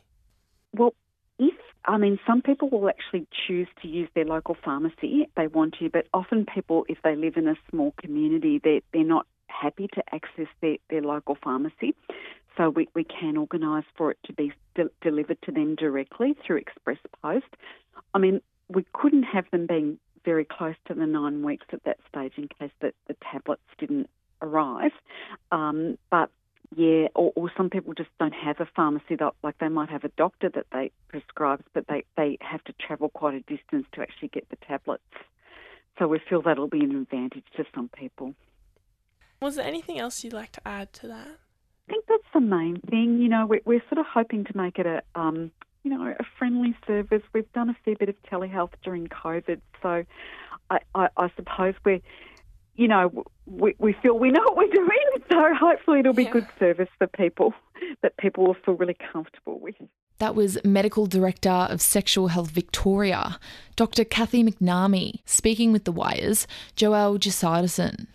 Well, 0.73 0.93
I 1.87 1.97
mean, 1.97 2.19
some 2.27 2.41
people 2.41 2.69
will 2.69 2.89
actually 2.89 3.27
choose 3.47 3.67
to 3.81 3.87
use 3.87 4.09
their 4.13 4.25
local 4.25 4.57
pharmacy 4.63 5.21
if 5.23 5.29
they 5.35 5.47
want 5.47 5.75
to, 5.79 5.89
but 5.89 6.05
often 6.13 6.45
people, 6.45 6.85
if 6.89 6.97
they 7.03 7.15
live 7.15 7.37
in 7.37 7.47
a 7.47 7.55
small 7.69 7.93
community, 7.99 8.59
they're, 8.61 8.81
they're 8.91 9.05
not 9.05 9.25
happy 9.47 9.87
to 9.93 10.03
access 10.13 10.47
their, 10.61 10.77
their 10.89 11.01
local 11.01 11.37
pharmacy. 11.41 11.95
So 12.57 12.69
we, 12.69 12.89
we 12.93 13.05
can 13.05 13.37
organise 13.37 13.85
for 13.95 14.11
it 14.11 14.17
to 14.25 14.33
be 14.33 14.51
de- 14.75 14.89
delivered 15.01 15.41
to 15.43 15.51
them 15.51 15.75
directly 15.75 16.35
through 16.45 16.57
express 16.57 16.97
post. 17.21 17.45
I 18.13 18.17
mean, 18.17 18.41
we 18.67 18.85
couldn't 18.93 19.23
have 19.23 19.45
them 19.51 19.65
being 19.65 19.97
very 20.25 20.43
close 20.43 20.75
to 20.87 20.93
the 20.93 21.05
nine 21.05 21.43
weeks 21.43 21.67
at 21.71 21.83
that 21.85 21.97
stage 22.09 22.33
in 22.35 22.49
case 22.59 22.71
that 22.81 22.95
the 23.07 23.15
tablets 23.31 23.61
didn't 23.77 24.09
arrive. 24.41 24.91
Um, 25.53 25.97
but 26.11 26.29
yeah, 26.75 27.07
or, 27.15 27.31
or 27.35 27.51
some 27.55 27.69
people 27.69 27.93
just 27.93 28.09
don't 28.19 28.33
have 28.33 28.59
a 28.59 28.67
pharmacy. 28.75 29.15
That, 29.15 29.33
like 29.43 29.57
they 29.59 29.69
might 29.69 29.89
have 29.89 30.03
a 30.03 30.09
doctor 30.09 30.49
that 30.49 30.67
they 30.71 30.91
prescribes, 31.07 31.63
but 31.73 31.85
they, 31.87 32.03
they 32.17 32.37
have 32.41 32.63
to 32.65 32.73
travel 32.73 33.09
quite 33.09 33.35
a 33.35 33.39
distance 33.39 33.85
to 33.93 34.01
actually 34.01 34.29
get 34.29 34.49
the 34.49 34.57
tablets. 34.67 35.03
So 35.97 36.07
we 36.07 36.19
feel 36.29 36.41
that'll 36.41 36.67
be 36.67 36.83
an 36.83 36.95
advantage 36.95 37.45
to 37.55 37.65
some 37.73 37.89
people. 37.89 38.35
Was 39.41 39.55
there 39.55 39.65
anything 39.65 39.97
else 39.97 40.23
you'd 40.23 40.33
like 40.33 40.51
to 40.53 40.67
add 40.67 40.93
to 40.93 41.07
that? 41.07 41.27
I 41.27 41.91
think 41.91 42.05
that's 42.07 42.23
the 42.33 42.41
main 42.41 42.81
thing. 42.89 43.19
You 43.21 43.29
know, 43.29 43.45
we're, 43.45 43.61
we're 43.65 43.83
sort 43.89 43.99
of 43.99 44.05
hoping 44.05 44.43
to 44.43 44.57
make 44.57 44.77
it 44.77 44.85
a, 44.85 45.01
um, 45.15 45.51
you 45.83 45.91
know, 45.91 46.13
a 46.19 46.23
friendly 46.37 46.75
service. 46.85 47.21
We've 47.33 47.51
done 47.53 47.69
a 47.69 47.77
fair 47.85 47.95
bit 47.95 48.09
of 48.09 48.15
telehealth 48.23 48.71
during 48.83 49.07
COVID, 49.07 49.61
so 49.81 50.03
I, 50.69 50.79
I, 50.93 51.07
I 51.15 51.31
suppose 51.35 51.75
we're, 51.85 52.01
you 52.75 52.87
know, 52.87 53.23
we, 53.47 53.75
we 53.79 53.93
feel 54.01 54.17
we 54.19 54.29
know 54.31 54.41
what 54.43 54.57
we're 54.57 54.71
doing. 54.73 54.87
So 55.31 55.53
hopefully 55.53 55.99
it'll 55.99 56.13
be 56.13 56.23
Yeah. 56.23 56.31
good 56.31 56.47
service 56.57 56.87
for 56.97 57.05
people 57.07 57.53
that 58.01 58.15
people 58.17 58.45
will 58.45 58.55
feel 58.65 58.75
really 58.75 58.95
comfortable 59.11 59.59
with. 59.59 59.75
That 60.19 60.35
was 60.35 60.57
Medical 60.63 61.05
Director 61.05 61.49
of 61.49 61.81
Sexual 61.81 62.29
Health 62.29 62.49
Victoria, 62.51 63.37
Dr. 63.75 64.03
Kathy 64.05 64.43
McNamee, 64.43 65.19
speaking 65.25 65.71
with 65.73 65.83
The 65.83 65.91
Wires, 65.91 66.47
Joelle 66.77 67.19
Gisardison. 67.19 68.07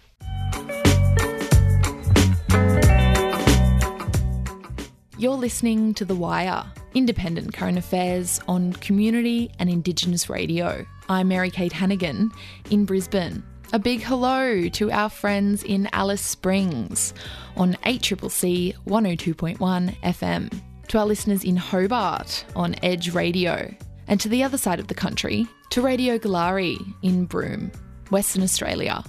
You're 5.18 5.36
listening 5.36 5.94
to 5.94 6.04
The 6.04 6.16
Wire, 6.16 6.64
independent 6.94 7.52
current 7.54 7.78
affairs 7.78 8.40
on 8.48 8.72
community 8.74 9.52
and 9.60 9.70
Indigenous 9.70 10.28
radio. 10.28 10.84
I'm 11.08 11.28
Mary 11.28 11.50
Kate 11.50 11.72
Hannigan 11.72 12.32
in 12.70 12.84
Brisbane. 12.84 13.44
A 13.74 13.78
big 13.78 14.02
hello 14.02 14.68
to 14.68 14.90
our 14.90 15.08
friends 15.08 15.62
in 15.62 15.88
Alice 15.94 16.20
Springs 16.20 17.14
on 17.56 17.72
8CCC 17.86 18.76
102.1 18.86 19.56
FM, 20.02 20.62
to 20.88 20.98
our 20.98 21.06
listeners 21.06 21.42
in 21.42 21.56
Hobart 21.56 22.44
on 22.54 22.76
Edge 22.82 23.14
Radio, 23.14 23.74
and 24.08 24.20
to 24.20 24.28
the 24.28 24.42
other 24.42 24.58
side 24.58 24.78
of 24.78 24.88
the 24.88 24.94
country, 24.94 25.46
to 25.70 25.80
Radio 25.80 26.18
Goolarri 26.18 26.76
in 27.00 27.24
Broome, 27.24 27.72
Western 28.10 28.42
Australia. 28.42 29.02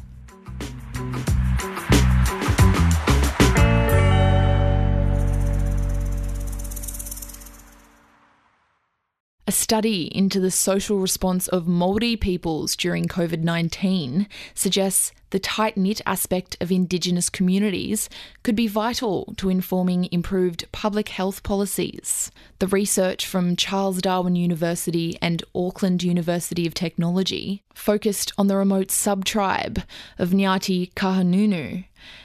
A 9.45 9.51
study 9.51 10.03
into 10.15 10.39
the 10.39 10.50
social 10.51 11.00
response 11.00 11.50
of 11.50 11.65
Māori 11.65 12.17
peoples 12.17 12.77
during 12.77 13.09
COVID 13.09 13.43
19 13.43 14.29
suggests 14.55 15.12
the 15.31 15.39
tight 15.39 15.75
knit 15.75 16.00
aspect 16.05 16.55
of 16.62 16.71
Indigenous 16.71 17.29
communities 17.29 18.07
could 18.43 18.55
be 18.55 18.67
vital 18.67 19.33
to 19.35 19.50
informing 19.50 20.07
improved 20.13 20.71
public 20.71 21.09
health 21.09 21.43
policies. 21.43 22.31
The 22.59 22.67
research 22.67 23.25
from 23.25 23.57
Charles 23.57 24.01
Darwin 24.01 24.38
University 24.38 25.17
and 25.21 25.43
Auckland 25.53 26.03
University 26.03 26.65
of 26.65 26.73
Technology 26.73 27.63
focused 27.73 28.31
on 28.38 28.47
the 28.47 28.55
remote 28.55 28.91
sub 28.91 29.25
tribe 29.25 29.81
of 30.17 30.29
Ngāti 30.29 30.93
Kahungunu 30.93 31.83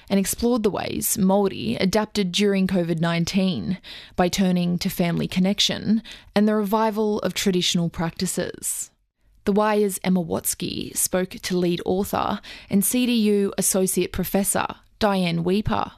and 0.09 0.19
explored 0.19 0.63
the 0.63 0.71
ways 0.71 1.17
Māori 1.17 1.81
adapted 1.81 2.33
during 2.33 2.67
COVID 2.67 3.01
19 3.01 3.79
by 4.17 4.29
turning 4.29 4.79
to 4.79 4.89
family 4.89 5.29
connection 5.29 6.03
and 6.35 6.47
the 6.47 6.55
revival 6.55 7.19
of 7.21 7.35
traditional 7.35 7.89
practices. 7.89 8.91
The 9.45 9.53
Wire's 9.53 9.99
Emma 10.05 10.23
Watsky 10.23 10.95
spoke 10.95 11.31
to 11.31 11.57
lead 11.57 11.81
author 11.87 12.41
and 12.69 12.83
CDU 12.83 13.53
Associate 13.57 14.13
Professor 14.13 14.67
Dianne 15.01 15.43
Wepa 15.45 15.93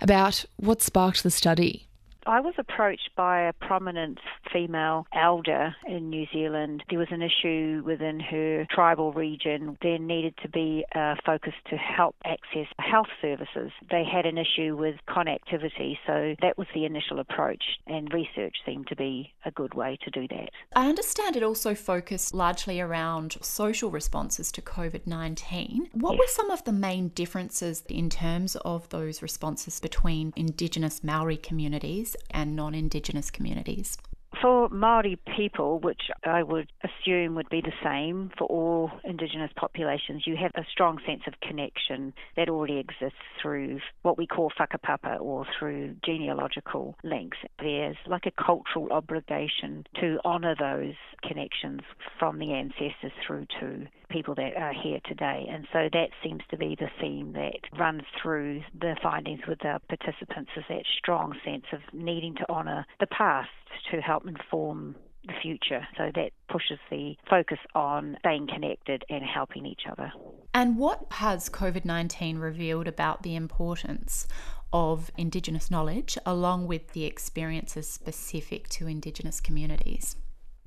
about 0.00 0.44
what 0.56 0.82
sparked 0.82 1.22
the 1.22 1.30
study. 1.30 1.85
I 2.26 2.40
was 2.40 2.54
approached 2.58 3.10
by 3.16 3.42
a 3.42 3.52
prominent 3.52 4.18
female 4.52 5.06
elder 5.14 5.76
in 5.86 6.10
New 6.10 6.26
Zealand. 6.32 6.82
There 6.90 6.98
was 6.98 7.08
an 7.12 7.22
issue 7.22 7.82
within 7.86 8.18
her 8.18 8.66
tribal 8.68 9.12
region. 9.12 9.78
There 9.80 9.98
needed 9.98 10.34
to 10.42 10.48
be 10.48 10.84
a 10.92 11.14
focus 11.24 11.52
to 11.70 11.76
help 11.76 12.16
access 12.24 12.66
health 12.80 13.06
services. 13.22 13.70
They 13.90 14.02
had 14.04 14.26
an 14.26 14.38
issue 14.38 14.76
with 14.76 14.96
connectivity, 15.08 15.98
so 16.04 16.34
that 16.42 16.58
was 16.58 16.66
the 16.74 16.84
initial 16.84 17.20
approach, 17.20 17.62
and 17.86 18.12
research 18.12 18.56
seemed 18.66 18.88
to 18.88 18.96
be 18.96 19.32
a 19.44 19.52
good 19.52 19.74
way 19.74 19.96
to 20.02 20.10
do 20.10 20.26
that. 20.28 20.50
I 20.74 20.88
understand 20.88 21.36
it 21.36 21.44
also 21.44 21.76
focused 21.76 22.34
largely 22.34 22.80
around 22.80 23.36
social 23.40 23.90
responses 23.90 24.50
to 24.52 24.62
COVID 24.62 25.06
19. 25.06 25.90
What 25.92 26.14
Yes. 26.14 26.18
were 26.18 26.26
some 26.28 26.50
of 26.50 26.64
the 26.64 26.72
main 26.72 27.08
differences 27.08 27.84
in 27.88 28.10
terms 28.10 28.56
of 28.56 28.88
those 28.88 29.22
responses 29.22 29.78
between 29.78 30.32
Indigenous 30.34 31.04
Maori 31.04 31.36
communities 31.36 32.15
and 32.30 32.56
non 32.56 32.74
Indigenous 32.74 33.30
communities? 33.30 33.98
For 34.42 34.68
Maori 34.68 35.18
people, 35.34 35.78
which 35.80 36.10
I 36.24 36.42
would 36.42 36.70
assume 36.84 37.36
would 37.36 37.48
be 37.48 37.62
the 37.62 37.72
same 37.82 38.30
for 38.36 38.46
all 38.46 38.90
Indigenous 39.02 39.50
populations, 39.56 40.26
you 40.26 40.36
have 40.36 40.50
a 40.54 40.66
strong 40.70 40.98
sense 41.06 41.22
of 41.26 41.40
connection 41.40 42.12
that 42.36 42.50
already 42.50 42.78
exists 42.78 43.18
through 43.40 43.80
what 44.02 44.18
we 44.18 44.26
call 44.26 44.52
whakapapa 44.58 45.20
or 45.20 45.46
through 45.58 45.96
genealogical 46.04 46.96
links. 47.02 47.38
There's 47.58 47.96
like 48.06 48.26
a 48.26 48.42
cultural 48.42 48.92
obligation 48.92 49.86
to 50.00 50.18
honour 50.24 50.54
those 50.58 50.94
connections 51.26 51.80
from 52.18 52.38
the 52.38 52.52
ancestors 52.52 53.12
through 53.26 53.46
to 53.60 53.86
people 54.08 54.34
that 54.36 54.56
are 54.56 54.72
here 54.72 55.00
today. 55.04 55.46
And 55.50 55.66
so 55.72 55.88
that 55.92 56.08
seems 56.22 56.42
to 56.50 56.56
be 56.56 56.76
the 56.78 56.90
theme 57.00 57.32
that 57.32 57.78
runs 57.78 58.02
through 58.20 58.62
the 58.78 58.96
findings 59.02 59.40
with 59.48 59.58
the 59.60 59.80
participants 59.88 60.50
is 60.56 60.64
that 60.68 60.82
strong 60.98 61.34
sense 61.44 61.64
of 61.72 61.80
needing 61.92 62.34
to 62.36 62.50
honour 62.50 62.86
the 63.00 63.06
past 63.06 63.48
to 63.90 64.00
help 64.00 64.26
inform 64.26 64.96
the 65.26 65.34
future. 65.42 65.86
So 65.96 66.10
that 66.14 66.30
pushes 66.48 66.78
the 66.90 67.16
focus 67.28 67.58
on 67.74 68.16
staying 68.20 68.48
connected 68.52 69.04
and 69.08 69.22
helping 69.24 69.66
each 69.66 69.82
other. 69.90 70.12
And 70.54 70.78
what 70.78 71.06
has 71.12 71.48
COVID 71.48 71.84
19 71.84 72.38
revealed 72.38 72.88
about 72.88 73.22
the 73.22 73.34
importance 73.34 74.26
of 74.72 75.10
Indigenous 75.16 75.70
knowledge 75.70 76.18
along 76.26 76.66
with 76.66 76.92
the 76.92 77.04
experiences 77.04 77.88
specific 77.88 78.68
to 78.70 78.86
Indigenous 78.86 79.40
communities? 79.40 80.16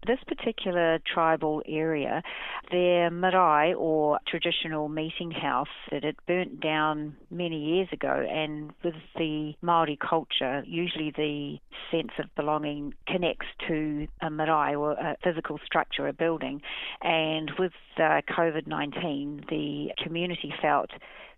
This 0.10 0.18
particular 0.26 0.98
tribal 1.06 1.62
area, 1.68 2.24
their 2.72 3.12
marae 3.12 3.76
or 3.76 4.18
traditional 4.28 4.90
meeting 4.90 5.30
house, 5.30 5.68
that 5.92 6.04
had 6.04 6.16
burnt 6.26 6.60
down 6.62 7.16
many 7.30 7.76
years 7.76 7.90
ago, 7.92 8.26
and 8.28 8.72
with 8.84 8.96
the 9.16 9.54
Maori 9.62 10.00
culture, 10.02 10.64
usually 10.66 11.12
the 11.16 11.58
sense 11.92 12.10
of 12.18 12.26
belonging 12.36 12.96
connects 13.06 13.46
to 13.68 14.08
a 14.20 14.32
marae 14.32 14.74
or 14.74 14.94
a 14.94 15.16
physical 15.24 15.60
structure, 15.64 16.08
a 16.08 16.14
building. 16.14 16.64
And 17.04 17.52
with 17.60 17.74
uh, 17.98 18.22
COVID 18.36 18.66
19, 18.66 19.46
the 19.48 19.90
community 20.04 20.52
felt 20.60 20.90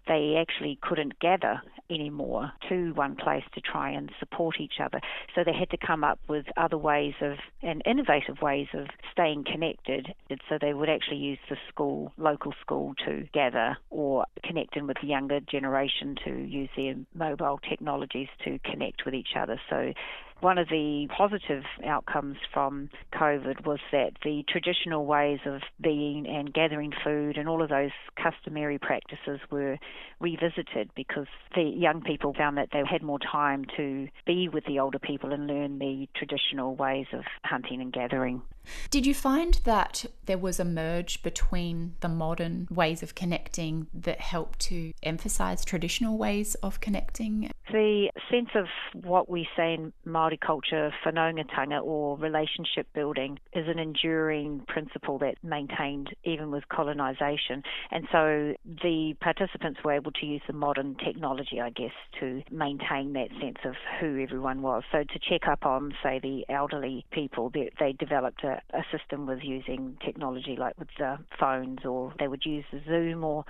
they 0.07 0.35
actually 0.39 0.77
couldn't 0.81 1.19
gather 1.19 1.61
anymore 1.89 2.51
to 2.69 2.93
one 2.93 3.15
place 3.15 3.43
to 3.53 3.61
try 3.61 3.89
and 3.89 4.11
support 4.19 4.59
each 4.59 4.75
other. 4.83 4.99
So 5.35 5.43
they 5.43 5.53
had 5.53 5.69
to 5.71 5.77
come 5.77 6.03
up 6.03 6.19
with 6.27 6.45
other 6.57 6.77
ways 6.77 7.13
of 7.21 7.37
and 7.61 7.81
innovative 7.85 8.41
ways 8.41 8.67
of 8.73 8.87
staying 9.11 9.43
connected. 9.43 10.13
So 10.49 10.57
they 10.59 10.73
would 10.73 10.89
actually 10.89 11.17
use 11.17 11.39
the 11.49 11.57
school, 11.67 12.13
local 12.17 12.53
school, 12.61 12.93
to 13.05 13.27
gather 13.33 13.77
or 13.89 14.25
connect 14.43 14.77
in 14.77 14.87
with 14.87 14.97
the 15.01 15.07
younger 15.07 15.39
generation 15.41 16.15
to 16.25 16.31
use 16.31 16.69
their 16.75 16.95
mobile 17.13 17.59
technologies 17.69 18.29
to 18.45 18.59
connect 18.59 19.05
with 19.05 19.13
each 19.13 19.35
other. 19.37 19.59
So 19.69 19.93
one 20.41 20.57
of 20.57 20.67
the 20.69 21.07
positive 21.15 21.63
outcomes 21.85 22.37
from 22.53 22.89
COVID 23.13 23.65
was 23.65 23.79
that 23.91 24.11
the 24.23 24.43
traditional 24.49 25.05
ways 25.05 25.39
of 25.45 25.61
being 25.79 26.27
and 26.27 26.53
gathering 26.53 26.91
food 27.03 27.37
and 27.37 27.47
all 27.47 27.61
of 27.61 27.69
those 27.69 27.91
customary 28.21 28.79
practices 28.79 29.39
were 29.49 29.77
revisited 30.19 30.89
because 30.95 31.27
the 31.55 31.63
young 31.63 32.01
people 32.01 32.33
found 32.33 32.57
that 32.57 32.69
they 32.73 32.81
had 32.89 33.01
more 33.01 33.19
time 33.19 33.65
to 33.77 34.07
be 34.25 34.49
with 34.49 34.65
the 34.65 34.79
older 34.79 34.99
people 34.99 35.31
and 35.31 35.47
learn 35.47 35.79
the 35.79 36.07
traditional 36.15 36.75
ways 36.75 37.07
of 37.13 37.23
hunting 37.43 37.81
and 37.81 37.93
gathering. 37.93 38.41
Did 38.89 39.05
you 39.05 39.13
find 39.13 39.59
that 39.63 40.05
there 40.25 40.37
was 40.37 40.59
a 40.59 40.65
merge 40.65 41.23
between 41.23 41.95
the 42.01 42.07
modern 42.07 42.67
ways 42.69 43.01
of 43.01 43.15
connecting 43.15 43.87
that 43.93 44.21
helped 44.21 44.59
to 44.59 44.93
emphasize 45.03 45.65
traditional 45.65 46.17
ways 46.17 46.55
of 46.55 46.79
connecting? 46.79 47.51
The 47.71 48.11
sense 48.29 48.49
of 48.55 48.65
what 49.03 49.29
we 49.29 49.47
say 49.55 49.73
in 49.73 49.93
Māori 50.05 50.30
culture, 50.37 50.91
whanaungatanga 51.05 51.83
or 51.83 52.17
relationship 52.17 52.87
building, 52.93 53.39
is 53.53 53.67
an 53.67 53.79
enduring 53.79 54.61
principle 54.67 55.17
that 55.19 55.35
maintained 55.43 56.09
even 56.23 56.51
with 56.51 56.67
colonisation. 56.69 57.63
And 57.91 58.07
so 58.11 58.53
the 58.65 59.15
participants 59.19 59.79
were 59.83 59.93
able 59.93 60.11
to 60.11 60.25
use 60.25 60.41
the 60.47 60.53
modern 60.53 60.95
technology, 60.95 61.59
I 61.61 61.69
guess, 61.69 61.91
to 62.19 62.41
maintain 62.51 63.13
that 63.13 63.29
sense 63.41 63.57
of 63.65 63.75
who 63.99 64.21
everyone 64.21 64.61
was. 64.61 64.83
So 64.91 64.99
to 64.99 65.19
check 65.19 65.47
up 65.47 65.65
on, 65.65 65.93
say, 66.03 66.19
the 66.19 66.45
elderly 66.49 67.05
people, 67.11 67.49
they, 67.53 67.69
they 67.79 67.93
developed 67.93 68.43
a, 68.43 68.61
a 68.73 68.83
system 68.95 69.25
with 69.25 69.39
using 69.43 69.97
technology 70.03 70.55
like 70.57 70.77
with 70.77 70.89
the 70.97 71.17
phones, 71.39 71.79
or 71.85 72.13
they 72.19 72.27
would 72.27 72.45
use 72.45 72.65
Zoom 72.85 73.23
or 73.23 73.45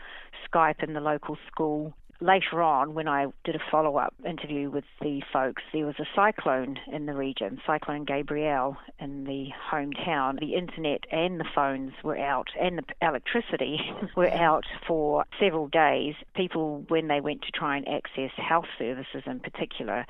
Skype 0.52 0.84
in 0.84 0.94
the 0.94 1.00
local 1.00 1.38
school 1.52 1.94
later 2.22 2.62
on, 2.62 2.94
when 2.94 3.08
I 3.08 3.28
did 3.44 3.56
a 3.56 3.60
follow 3.72 3.98
up 3.98 4.14
interview 4.26 4.70
with 4.70 4.84
the 5.02 5.22
folks, 5.34 5.64
there 5.74 5.86
was 5.86 5.96
a 6.00 6.06
cyclone 6.16 6.78
in 6.92 7.08
the 7.08 7.14
region, 7.14 7.60
Cyclone 7.66 8.06
Gabrielle 8.06 8.78
in 9.00 9.26
the 9.26 9.48
hometown. 9.72 10.40
The 10.40 10.54
internet 10.54 11.02
and 11.12 11.40
the 11.40 11.46
phones 11.54 11.94
were 12.04 12.18
out, 12.18 12.48
and 12.60 12.78
the 12.78 12.84
electricity 13.06 13.80
were 14.16 14.32
out 14.32 14.66
for 14.88 15.26
several 15.40 15.68
days. 15.68 16.16
People, 16.36 16.86
when 16.88 17.08
they 17.08 17.20
went 17.20 17.42
to 17.42 17.52
try 17.52 17.78
and 17.78 17.88
access 17.88 18.32
health 18.38 18.68
services 18.78 19.24
in 19.26 19.40
particular, 19.40 20.06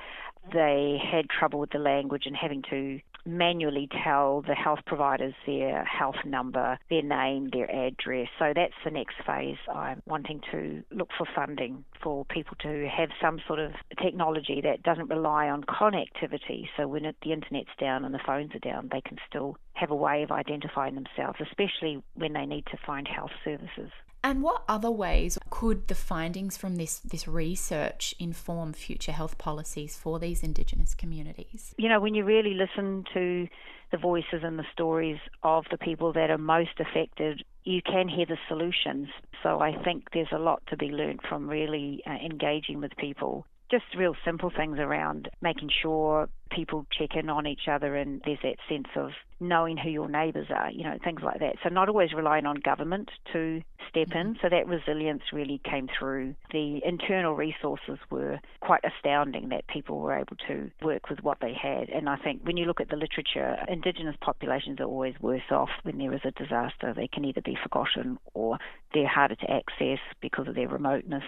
they 0.52 1.00
had 1.10 1.28
trouble 1.30 1.60
with 1.60 1.70
the 1.70 1.78
language 1.78 2.24
and 2.26 2.36
having 2.36 2.62
to 2.68 3.00
manually 3.24 3.88
tell 4.04 4.42
the 4.42 4.54
health 4.54 4.80
providers 4.86 5.34
their 5.46 5.84
health 5.84 6.16
number, 6.24 6.78
their 6.90 7.02
name, 7.02 7.50
their 7.52 7.70
address. 7.70 8.28
So 8.38 8.52
that's 8.54 8.74
the 8.84 8.90
next 8.90 9.16
phase. 9.26 9.56
I'm 9.72 10.02
wanting 10.06 10.40
to 10.50 10.82
look 10.90 11.10
for 11.16 11.26
funding 11.34 11.84
for 12.02 12.24
people 12.24 12.56
to 12.62 12.88
have 12.88 13.10
some 13.20 13.40
sort 13.46 13.58
of 13.58 13.72
technology 14.02 14.60
that 14.62 14.82
doesn't 14.82 15.08
rely 15.08 15.48
on 15.48 15.64
connectivity. 15.64 16.68
So 16.76 16.88
when 16.88 17.02
the 17.02 17.32
internet's 17.32 17.70
down 17.78 18.04
and 18.04 18.14
the 18.14 18.20
phones 18.24 18.54
are 18.54 18.58
down, 18.58 18.88
they 18.90 19.00
can 19.00 19.18
still 19.28 19.56
have 19.74 19.90
a 19.90 19.96
way 19.96 20.22
of 20.22 20.30
identifying 20.30 20.94
themselves, 20.94 21.38
especially 21.40 22.02
when 22.14 22.32
they 22.32 22.46
need 22.46 22.66
to 22.66 22.78
find 22.86 23.06
health 23.08 23.32
services. 23.44 23.90
And 24.24 24.42
what 24.42 24.62
other 24.68 24.90
ways 24.90 25.38
could 25.50 25.88
the 25.88 25.94
findings 25.94 26.56
from 26.56 26.76
this, 26.76 27.00
this 27.00 27.26
research 27.26 28.14
inform 28.18 28.72
future 28.72 29.12
health 29.12 29.36
policies 29.36 29.96
for 29.96 30.18
these 30.18 30.42
Indigenous 30.42 30.94
communities? 30.94 31.74
You 31.76 31.88
know, 31.88 32.00
when 32.00 32.14
you 32.14 32.24
really 32.24 32.54
listen 32.54 33.04
to 33.14 33.48
the 33.90 33.98
voices 33.98 34.42
and 34.42 34.58
the 34.58 34.64
stories 34.72 35.18
of 35.42 35.64
the 35.70 35.76
people 35.78 36.12
that 36.12 36.30
are 36.30 36.38
most 36.38 36.78
affected, 36.78 37.42
you 37.64 37.82
can 37.82 38.08
hear 38.08 38.26
the 38.26 38.38
solutions. 38.48 39.08
So 39.42 39.60
I 39.60 39.76
think 39.82 40.08
there's 40.12 40.32
a 40.32 40.38
lot 40.38 40.62
to 40.68 40.76
be 40.76 40.88
learned 40.88 41.20
from 41.28 41.48
really 41.48 42.02
uh, 42.06 42.12
engaging 42.12 42.80
with 42.80 42.96
people. 42.96 43.46
Just 43.70 43.84
real 43.96 44.14
simple 44.24 44.50
things 44.54 44.78
around 44.78 45.30
making 45.40 45.70
sure 45.82 46.28
people 46.54 46.86
check 46.96 47.10
in 47.14 47.28
on 47.30 47.46
each 47.46 47.68
other 47.70 47.96
and 47.96 48.20
there's 48.24 48.38
that 48.42 48.56
sense 48.68 48.88
of 48.96 49.10
knowing 49.40 49.76
who 49.76 49.90
your 49.90 50.08
neighbours 50.08 50.46
are, 50.54 50.70
you 50.70 50.84
know, 50.84 50.96
things 51.02 51.20
like 51.22 51.40
that. 51.40 51.56
So 51.62 51.68
not 51.68 51.88
always 51.88 52.12
relying 52.12 52.46
on 52.46 52.56
government 52.56 53.10
to 53.32 53.60
step 53.88 54.08
in. 54.14 54.34
Mm-hmm. 54.34 54.38
So 54.40 54.48
that 54.48 54.68
resilience 54.68 55.22
really 55.32 55.60
came 55.64 55.88
through. 55.98 56.34
The 56.52 56.80
internal 56.84 57.34
resources 57.34 57.98
were 58.10 58.38
quite 58.60 58.82
astounding 58.84 59.48
that 59.48 59.66
people 59.66 59.98
were 59.98 60.16
able 60.16 60.36
to 60.48 60.70
work 60.82 61.10
with 61.10 61.20
what 61.22 61.38
they 61.40 61.54
had. 61.60 61.88
And 61.88 62.08
I 62.08 62.16
think 62.16 62.42
when 62.44 62.56
you 62.56 62.66
look 62.66 62.80
at 62.80 62.88
the 62.88 62.96
literature, 62.96 63.56
Indigenous 63.68 64.16
populations 64.20 64.80
are 64.80 64.84
always 64.84 65.14
worse 65.20 65.50
off 65.50 65.70
when 65.82 65.98
there 65.98 66.14
is 66.14 66.20
a 66.24 66.30
disaster. 66.30 66.94
They 66.94 67.08
can 67.08 67.24
either 67.24 67.42
be 67.42 67.58
forgotten 67.60 68.18
or 68.34 68.58
they're 68.94 69.08
harder 69.08 69.34
to 69.34 69.50
access 69.50 69.98
because 70.20 70.46
of 70.46 70.54
their 70.54 70.68
remoteness, 70.68 71.24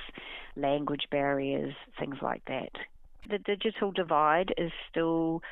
language 0.56 1.06
barriers, 1.10 1.74
things 1.98 2.16
like 2.22 2.42
that. 2.46 2.70
The 3.28 3.38
digital 3.38 3.90
divide 3.90 4.54
is 4.56 4.72
still 4.90 5.42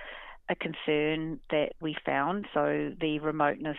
a 0.48 0.54
concern 0.54 1.40
that 1.50 1.72
we 1.80 1.96
found. 2.04 2.46
So 2.52 2.92
the 3.00 3.18
remoteness, 3.20 3.78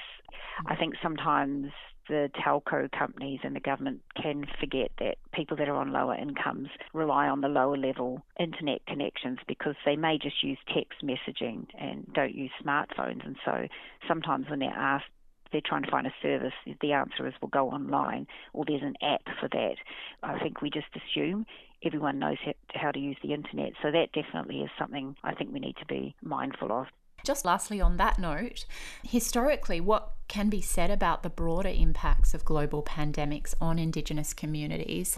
I 0.65 0.75
think 0.75 0.95
sometimes 1.01 1.71
the 2.09 2.29
telco 2.45 2.91
companies 2.91 3.39
and 3.43 3.55
the 3.55 3.61
government 3.61 4.01
can 4.21 4.45
forget 4.59 4.91
that 4.99 5.15
people 5.33 5.55
that 5.57 5.69
are 5.69 5.75
on 5.75 5.93
lower 5.93 6.15
incomes 6.15 6.67
rely 6.93 7.27
on 7.27 7.41
the 7.41 7.47
lower 7.47 7.77
level 7.77 8.21
internet 8.39 8.85
connections 8.85 9.39
because 9.47 9.75
they 9.85 9.95
may 9.95 10.17
just 10.17 10.43
use 10.43 10.57
text 10.67 11.01
messaging 11.01 11.65
and 11.79 12.05
don't 12.13 12.35
use 12.35 12.51
smartphones. 12.63 13.25
And 13.25 13.37
so 13.45 13.67
sometimes 14.07 14.49
when 14.49 14.59
they're 14.59 14.69
asked 14.69 15.05
they're 15.53 15.61
trying 15.63 15.83
to 15.83 15.91
find 15.91 16.07
a 16.07 16.13
service, 16.21 16.51
the 16.81 16.91
answer 16.91 17.27
is, 17.27 17.33
we'll 17.39 17.49
go 17.49 17.69
online, 17.69 18.27
or 18.53 18.65
there's 18.67 18.81
an 18.81 18.95
app 19.01 19.21
for 19.39 19.47
that. 19.49 19.75
I 20.23 20.39
think 20.39 20.61
we 20.61 20.69
just 20.69 20.87
assume 20.95 21.45
everyone 21.85 22.19
knows 22.19 22.37
how 22.73 22.91
to 22.91 22.99
use 22.99 23.17
the 23.23 23.33
internet. 23.33 23.73
So 23.81 23.91
that 23.91 24.11
definitely 24.13 24.61
is 24.61 24.69
something 24.77 25.15
I 25.23 25.33
think 25.33 25.53
we 25.53 25.59
need 25.59 25.77
to 25.77 25.85
be 25.85 26.15
mindful 26.21 26.71
of. 26.71 26.87
Just 27.25 27.45
lastly, 27.45 27.79
on 27.79 27.95
that 27.97 28.19
note, 28.19 28.65
historically, 29.01 29.79
what 29.79 30.11
can 30.27 30.49
be 30.49 30.59
said 30.59 30.91
about 30.91 31.23
the 31.23 31.29
broader 31.29 31.69
impacts 31.69 32.33
of 32.33 32.43
global 32.43 32.83
pandemics 32.83 33.53
on 33.61 33.79
Indigenous 33.79 34.33
communities? 34.33 35.17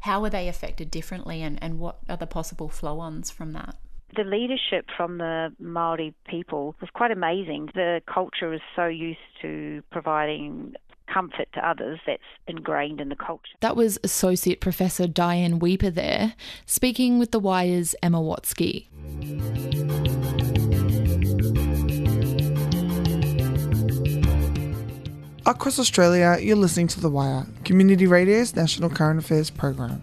How 0.00 0.24
are 0.24 0.30
they 0.30 0.48
affected 0.48 0.90
differently, 0.90 1.42
and, 1.42 1.62
and 1.62 1.78
what 1.78 1.98
are 2.08 2.16
the 2.16 2.26
possible 2.26 2.68
flow 2.68 2.98
ons 2.98 3.30
from 3.30 3.52
that? 3.52 3.76
the 4.16 4.24
leadership 4.24 4.86
from 4.96 5.18
the 5.18 5.52
Maori 5.58 6.14
people 6.26 6.74
was 6.80 6.90
quite 6.90 7.10
amazing. 7.10 7.70
The 7.74 8.00
culture 8.12 8.52
is 8.52 8.60
so 8.76 8.86
used 8.86 9.18
to 9.42 9.82
providing 9.90 10.74
comfort 11.14 11.48
to 11.54 11.66
others 11.66 12.00
that's 12.06 12.22
ingrained 12.48 13.00
in 13.00 13.08
the 13.08 13.16
culture. 13.16 13.54
That 13.60 13.76
was 13.76 13.98
Associate 14.02 14.60
Professor 14.60 15.06
Dianne 15.06 15.60
Wepa 15.60 15.94
there, 15.94 16.34
speaking 16.66 17.18
with 17.18 17.30
the 17.30 17.38
Wire's 17.38 17.94
Emma 18.02 18.18
Watsky. 18.18 18.88
Across 25.46 25.78
Australia, 25.78 26.38
you're 26.40 26.56
listening 26.56 26.88
to 26.88 27.00
The 27.00 27.10
Wire, 27.10 27.46
Community 27.64 28.06
Radio's 28.06 28.56
national 28.56 28.90
current 28.90 29.20
affairs 29.20 29.50
program. 29.50 30.02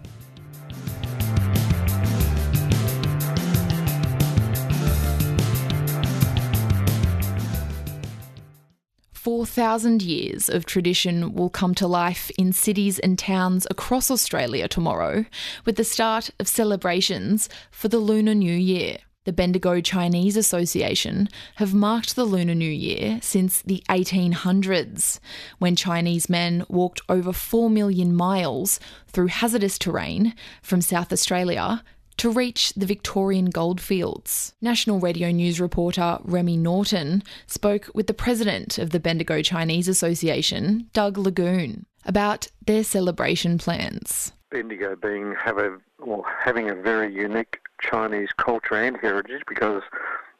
4,000 9.52 10.00
years 10.00 10.48
of 10.48 10.64
tradition 10.64 11.34
will 11.34 11.50
come 11.50 11.74
to 11.74 11.86
life 11.86 12.30
in 12.38 12.54
cities 12.54 12.98
and 12.98 13.18
towns 13.18 13.66
across 13.70 14.10
Australia 14.10 14.66
tomorrow 14.66 15.26
with 15.66 15.76
the 15.76 15.84
start 15.84 16.30
of 16.40 16.48
celebrations 16.48 17.50
for 17.70 17.88
the 17.88 17.98
Lunar 17.98 18.34
New 18.34 18.56
Year. 18.56 18.96
The 19.24 19.32
Bendigo 19.34 19.82
Chinese 19.82 20.38
Association 20.38 21.28
have 21.56 21.74
marked 21.74 22.16
the 22.16 22.24
Lunar 22.24 22.54
New 22.54 22.64
Year 22.64 23.18
since 23.20 23.60
the 23.60 23.84
1800s, 23.90 25.20
when 25.58 25.76
Chinese 25.76 26.30
men 26.30 26.64
walked 26.70 27.02
over 27.10 27.34
4 27.34 27.68
million 27.68 28.14
miles 28.14 28.80
through 29.06 29.26
hazardous 29.26 29.78
terrain 29.78 30.34
from 30.62 30.80
South 30.80 31.12
Australia 31.12 31.84
to 32.18 32.30
reach 32.30 32.72
the 32.74 32.86
Victorian 32.86 33.46
goldfields. 33.46 34.54
National 34.60 35.00
Radio 35.00 35.30
News 35.30 35.60
reporter 35.60 36.18
Remy 36.22 36.56
Norton 36.56 37.22
spoke 37.46 37.90
with 37.94 38.06
the 38.06 38.14
president 38.14 38.78
of 38.78 38.90
the 38.90 39.00
Bendigo 39.00 39.42
Chinese 39.42 39.88
Association, 39.88 40.88
Doug 40.92 41.16
Lougoon, 41.16 41.84
about 42.04 42.48
their 42.66 42.84
celebration 42.84 43.58
plans. 43.58 44.32
Bendigo 44.50 44.96
being 44.96 45.34
have 45.42 45.58
a 45.58 45.78
well, 45.98 46.24
having 46.44 46.68
a 46.68 46.74
very 46.74 47.12
unique 47.12 47.60
Chinese 47.80 48.28
culture 48.36 48.74
and 48.74 48.96
heritage 49.00 49.42
because 49.48 49.82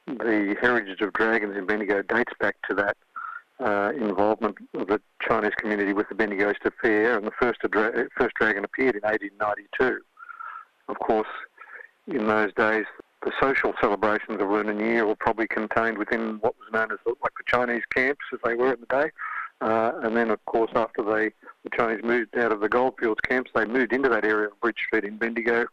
the 0.06 0.56
heritage 0.60 1.00
of 1.00 1.12
dragons 1.12 1.56
in 1.56 1.66
Bendigo 1.66 2.02
dates 2.02 2.32
back 2.40 2.56
to 2.68 2.74
that 2.74 2.96
uh, 3.60 3.92
involvement 3.94 4.56
of 4.74 4.88
the 4.88 5.00
Chinese 5.20 5.52
community 5.56 5.92
with 5.92 6.08
the 6.08 6.14
Bendigo 6.14 6.50
Easter 6.50 6.72
Fair, 6.82 7.16
and 7.16 7.26
the 7.26 7.30
first, 7.40 7.60
first 8.16 8.34
dragon 8.34 8.64
appeared 8.64 8.96
in 8.96 9.02
1892. 9.02 10.00
Of 10.88 10.98
course, 10.98 11.28
in 12.06 12.26
those 12.26 12.52
days, 12.54 12.84
the 13.24 13.32
social 13.40 13.72
celebrations 13.80 14.40
of 14.40 14.50
Lunar 14.50 14.74
New 14.74 14.84
Year 14.84 15.06
were 15.06 15.16
probably 15.16 15.46
contained 15.46 15.98
within 15.98 16.38
what 16.40 16.54
was 16.58 16.68
known 16.72 16.90
as 16.90 16.98
the, 17.04 17.14
like 17.22 17.32
the 17.36 17.44
Chinese 17.46 17.84
camps, 17.94 18.24
as 18.32 18.40
they 18.44 18.54
were 18.54 18.74
in 18.74 18.80
the 18.80 18.86
day. 18.86 19.10
Uh, 19.60 19.92
and 20.02 20.16
then, 20.16 20.30
of 20.30 20.44
course, 20.46 20.72
after 20.74 21.02
they 21.02 21.30
the 21.62 21.70
Chinese 21.76 22.02
moved 22.02 22.36
out 22.36 22.50
of 22.50 22.58
the 22.58 22.68
goldfields 22.68 23.20
camps, 23.20 23.50
they 23.54 23.64
moved 23.64 23.92
into 23.92 24.08
that 24.08 24.24
area 24.24 24.48
of 24.48 24.60
Bridge 24.60 24.78
Street 24.84 25.04
in 25.04 25.16
Bendigo, 25.16 25.66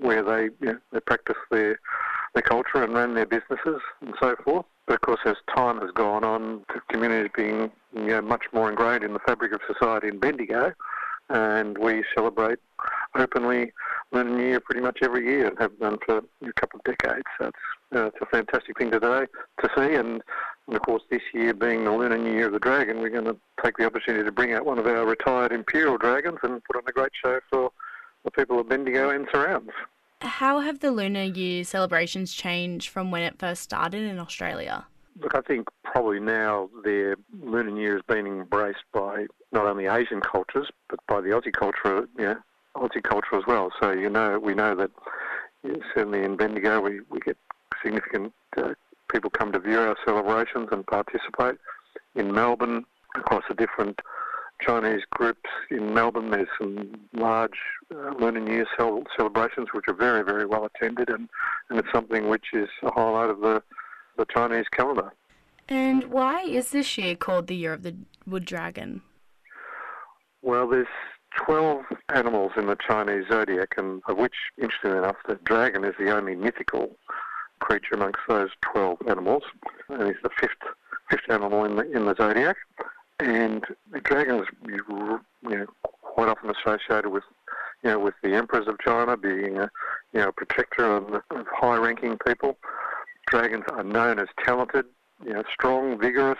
where 0.00 0.22
they 0.22 0.44
you 0.44 0.72
know, 0.72 0.78
they 0.92 1.00
practiced 1.00 1.38
their 1.50 1.78
their 2.34 2.42
culture 2.42 2.82
and 2.82 2.94
ran 2.94 3.14
their 3.14 3.26
businesses 3.26 3.80
and 4.00 4.14
so 4.20 4.34
forth. 4.44 4.64
But 4.86 4.94
of 4.94 5.00
course, 5.02 5.20
as 5.26 5.36
time 5.54 5.80
has 5.80 5.90
gone 5.90 6.24
on, 6.24 6.64
the 6.72 6.80
community 6.88 7.26
is 7.26 7.30
being 7.36 7.70
you 7.94 8.06
know, 8.06 8.22
much 8.22 8.44
more 8.54 8.70
ingrained 8.70 9.04
in 9.04 9.12
the 9.12 9.18
fabric 9.20 9.52
of 9.52 9.60
society 9.66 10.08
in 10.08 10.18
Bendigo, 10.18 10.72
and 11.28 11.76
we 11.78 12.04
celebrate 12.14 12.58
openly 13.16 13.72
Lunar 14.12 14.30
New 14.36 14.44
Year 14.44 14.60
pretty 14.60 14.80
much 14.80 14.98
every 15.02 15.26
year 15.26 15.48
and 15.48 15.58
have 15.58 15.78
done 15.78 15.98
for 16.04 16.18
a 16.18 16.52
couple 16.54 16.80
of 16.80 16.84
decades. 16.84 17.24
So 17.38 17.46
it's, 17.46 17.56
uh, 17.94 18.06
it's 18.06 18.16
a 18.20 18.26
fantastic 18.26 18.78
thing 18.78 18.90
today 18.90 19.26
to 19.62 19.70
see, 19.76 19.94
and, 19.94 20.22
and 20.66 20.76
of 20.76 20.82
course 20.82 21.02
this 21.10 21.22
year 21.34 21.54
being 21.54 21.84
the 21.84 21.90
Lunar 21.90 22.18
New 22.18 22.32
Year 22.32 22.46
of 22.46 22.52
the 22.52 22.58
Dragon, 22.58 23.00
we're 23.00 23.10
going 23.10 23.24
to 23.24 23.36
take 23.62 23.76
the 23.76 23.86
opportunity 23.86 24.24
to 24.24 24.32
bring 24.32 24.52
out 24.52 24.64
one 24.64 24.78
of 24.78 24.86
our 24.86 25.06
retired 25.06 25.52
Imperial 25.52 25.98
Dragons 25.98 26.38
and 26.42 26.62
put 26.64 26.76
on 26.76 26.82
a 26.86 26.92
great 26.92 27.12
show 27.22 27.40
for 27.50 27.70
the 28.24 28.30
people 28.30 28.58
of 28.58 28.68
Bendigo 28.68 29.10
and 29.10 29.26
surrounds. 29.32 29.70
How 30.20 30.60
have 30.60 30.80
the 30.80 30.90
Lunar 30.90 31.22
Year 31.22 31.62
celebrations 31.62 32.34
changed 32.34 32.88
from 32.88 33.10
when 33.10 33.22
it 33.22 33.38
first 33.38 33.62
started 33.62 34.02
in 34.02 34.18
Australia? 34.18 34.86
Look, 35.20 35.34
I 35.34 35.40
think 35.40 35.68
probably 35.84 36.20
now 36.20 36.70
their 36.84 37.16
Lunar 37.42 37.70
New 37.70 37.80
Year 37.80 37.94
has 37.94 38.02
been 38.06 38.26
embraced 38.26 38.84
by 38.92 39.26
not 39.52 39.66
only 39.66 39.86
Asian 39.86 40.20
cultures, 40.20 40.68
but 40.88 41.00
by 41.08 41.20
the 41.20 41.30
Aussie 41.30 41.52
culture, 41.52 42.06
Aussie 42.76 43.02
culture 43.02 43.34
as 43.34 43.42
well. 43.46 43.70
So 43.80 43.92
you 43.92 44.10
know, 44.10 44.38
we 44.38 44.54
know 44.54 44.74
that 44.76 44.90
certainly 45.94 46.22
in 46.22 46.36
Bendigo 46.36 46.80
we, 46.80 47.00
we 47.10 47.18
get 47.20 47.36
significant 47.82 48.32
uh, 48.56 48.74
people 49.12 49.30
come 49.30 49.52
to 49.52 49.58
view 49.58 49.78
our 49.78 49.96
celebrations 50.04 50.68
and 50.70 50.86
participate. 50.86 51.58
In 52.14 52.32
Melbourne, 52.32 52.84
across 53.14 53.42
the 53.48 53.54
different 53.54 54.00
Chinese 54.60 55.02
groups 55.10 55.48
in 55.70 55.94
Melbourne, 55.94 56.30
there's 56.30 56.48
some 56.58 56.94
large 57.12 57.58
uh, 57.94 58.12
Lunar 58.18 58.40
New 58.40 58.52
Year 58.52 58.66
cel- 58.76 59.04
celebrations 59.16 59.68
which 59.72 59.84
are 59.88 59.94
very, 59.94 60.24
very 60.24 60.46
well 60.46 60.66
attended, 60.66 61.08
and, 61.08 61.28
and 61.70 61.78
it's 61.78 61.88
something 61.92 62.28
which 62.28 62.46
is 62.52 62.68
a 62.82 62.90
highlight 62.90 63.30
of 63.30 63.40
the, 63.40 63.62
the 64.18 64.26
Chinese 64.26 64.66
calendar. 64.70 65.12
And 65.68 66.04
why 66.04 66.42
is 66.42 66.70
this 66.70 66.98
year 66.98 67.14
called 67.14 67.46
the 67.46 67.56
Year 67.56 67.72
of 67.72 67.82
the 67.82 67.94
Wood 68.26 68.44
Dragon? 68.44 69.02
Well, 70.42 70.68
there's 70.68 70.86
12 71.36 71.84
animals 72.14 72.52
in 72.56 72.66
the 72.66 72.76
Chinese 72.76 73.24
zodiac, 73.30 73.74
and 73.76 74.02
of 74.08 74.16
which, 74.16 74.34
interestingly 74.60 74.98
enough, 74.98 75.16
the 75.26 75.38
dragon 75.44 75.84
is 75.84 75.94
the 75.98 76.14
only 76.14 76.34
mythical 76.34 76.96
creature 77.60 77.94
amongst 77.94 78.20
those 78.28 78.50
12 78.72 78.98
animals, 79.08 79.42
and 79.88 80.06
he's 80.06 80.16
the 80.22 80.30
fifth 80.38 80.52
fifth 81.10 81.30
animal 81.30 81.64
in 81.64 81.76
the 81.76 81.90
in 81.90 82.06
the 82.06 82.14
zodiac. 82.14 82.56
And 83.18 83.64
the 83.90 84.00
dragon 84.00 84.40
is 84.40 84.46
you 84.62 85.26
know 85.42 85.66
quite 85.82 86.28
often 86.28 86.50
associated 86.50 87.08
with 87.08 87.24
you 87.82 87.90
know 87.90 87.98
with 87.98 88.14
the 88.22 88.34
emperors 88.34 88.68
of 88.68 88.78
China 88.78 89.16
being 89.16 89.58
a 89.58 89.70
you 90.12 90.20
know 90.20 90.32
protector 90.32 90.84
of, 90.84 91.14
of 91.14 91.46
high-ranking 91.52 92.18
people. 92.26 92.58
Dragons 93.30 93.64
are 93.72 93.84
known 93.84 94.18
as 94.18 94.28
talented, 94.44 94.86
you 95.24 95.32
know, 95.32 95.42
strong, 95.52 95.98
vigorous, 95.98 96.38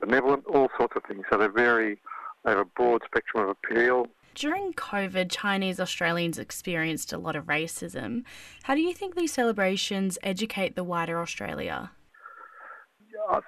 benevolent, 0.00 0.44
all 0.46 0.68
sorts 0.76 0.94
of 0.96 1.02
things. 1.04 1.24
So 1.30 1.38
they're 1.38 1.50
very 1.50 1.98
they 2.44 2.50
have 2.50 2.60
a 2.60 2.64
broad 2.64 3.02
spectrum 3.04 3.48
of 3.48 3.50
appeal. 3.50 4.06
During 4.34 4.72
COVID, 4.72 5.30
Chinese 5.30 5.80
Australians 5.80 6.38
experienced 6.38 7.12
a 7.12 7.18
lot 7.18 7.36
of 7.36 7.46
racism. 7.46 8.24
How 8.62 8.74
do 8.74 8.80
you 8.80 8.94
think 8.94 9.14
these 9.14 9.32
celebrations 9.32 10.18
educate 10.22 10.76
the 10.76 10.84
wider 10.84 11.20
Australia? 11.20 11.90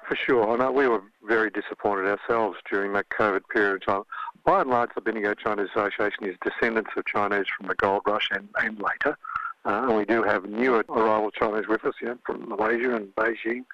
For 0.09 0.17
sure. 0.17 0.49
I 0.51 0.57
know 0.57 0.71
we 0.71 0.87
were 0.87 1.03
very 1.27 1.51
disappointed 1.51 2.07
ourselves 2.07 2.59
during 2.71 2.93
that 2.93 3.09
COVID 3.09 3.41
period 3.53 3.83
of 3.83 3.87
time. 3.87 4.03
By 4.45 4.61
and 4.61 4.71
large, 4.71 4.91
the 4.95 5.01
Bendigo 5.01 5.35
Chinese 5.35 5.69
Association 5.75 6.25
is 6.25 6.37
descendants 6.45 6.91
of 6.97 7.05
Chinese 7.07 7.47
from 7.57 7.69
the 7.69 7.75
gold 7.77 8.03
rush 8.07 8.29
and, 8.33 8.49
and 8.61 8.81
later. 8.81 9.17
Uh, 9.65 9.87
and 9.87 9.97
we 9.97 10.05
do 10.05 10.23
have 10.23 10.45
newer 10.45 10.85
arrival 10.89 11.31
Chinese 11.31 11.69
with 11.69 11.85
us, 11.85 11.95
know, 12.09 12.19
from 12.27 12.49
Malaysia 12.49 12.97
and 12.97 13.15
Beijing, 13.15 13.65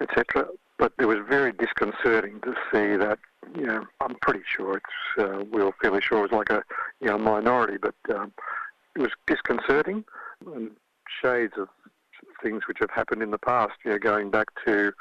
etc. 0.00 0.46
But 0.78 0.92
it 0.98 1.06
was 1.06 1.18
very 1.28 1.52
disconcerting 1.52 2.40
to 2.40 2.54
see 2.70 2.96
that, 2.96 3.18
you 3.56 3.66
know, 3.66 3.86
I'm 4.00 4.16
pretty 4.20 4.42
sure 4.46 4.76
it's, 4.78 5.18
uh, 5.18 5.44
we 5.50 5.62
were 5.62 5.72
fairly 5.80 6.02
sure 6.02 6.18
it 6.18 6.32
was 6.32 6.32
like 6.32 6.50
a, 6.50 6.62
you 7.00 7.06
know, 7.06 7.18
minority, 7.18 7.78
but 7.80 7.94
um, 8.14 8.32
it 8.94 9.00
was 9.00 9.12
disconcerting 9.26 10.04
and 10.54 10.70
shades 11.22 11.54
of 11.56 11.68
things 12.42 12.62
which 12.66 12.78
have 12.80 12.90
happened 12.90 13.22
in 13.22 13.30
the 13.30 13.38
past, 13.38 13.72
you 13.84 13.92
know, 13.92 13.98
going 13.98 14.30
back 14.30 14.48
to, 14.66 14.92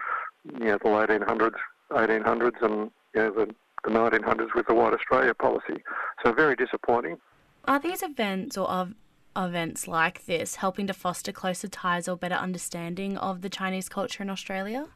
you 0.59 0.65
know, 0.65 0.77
the 0.81 0.89
late 0.89 1.09
1800s, 1.09 1.55
1800s 1.91 2.61
and, 2.61 2.91
you 3.13 3.21
know, 3.21 3.31
the, 3.31 3.55
the 3.83 3.89
1900s 3.89 4.53
with 4.55 4.67
the 4.67 4.73
White 4.73 4.93
Australia 4.93 5.33
policy. 5.33 5.83
So 6.23 6.31
very 6.31 6.55
disappointing. 6.55 7.17
Are 7.65 7.79
these 7.79 8.01
events 8.01 8.57
or 8.57 8.67
of 8.69 8.93
events 9.35 9.87
like 9.87 10.25
this 10.25 10.55
helping 10.55 10.87
to 10.87 10.93
foster 10.93 11.31
closer 11.31 11.67
ties 11.67 12.07
or 12.07 12.17
better 12.17 12.35
understanding 12.35 13.17
of 13.17 13.41
the 13.41 13.49
Chinese 13.49 13.89
culture 13.89 14.23
in 14.23 14.29
Australia? 14.29 14.87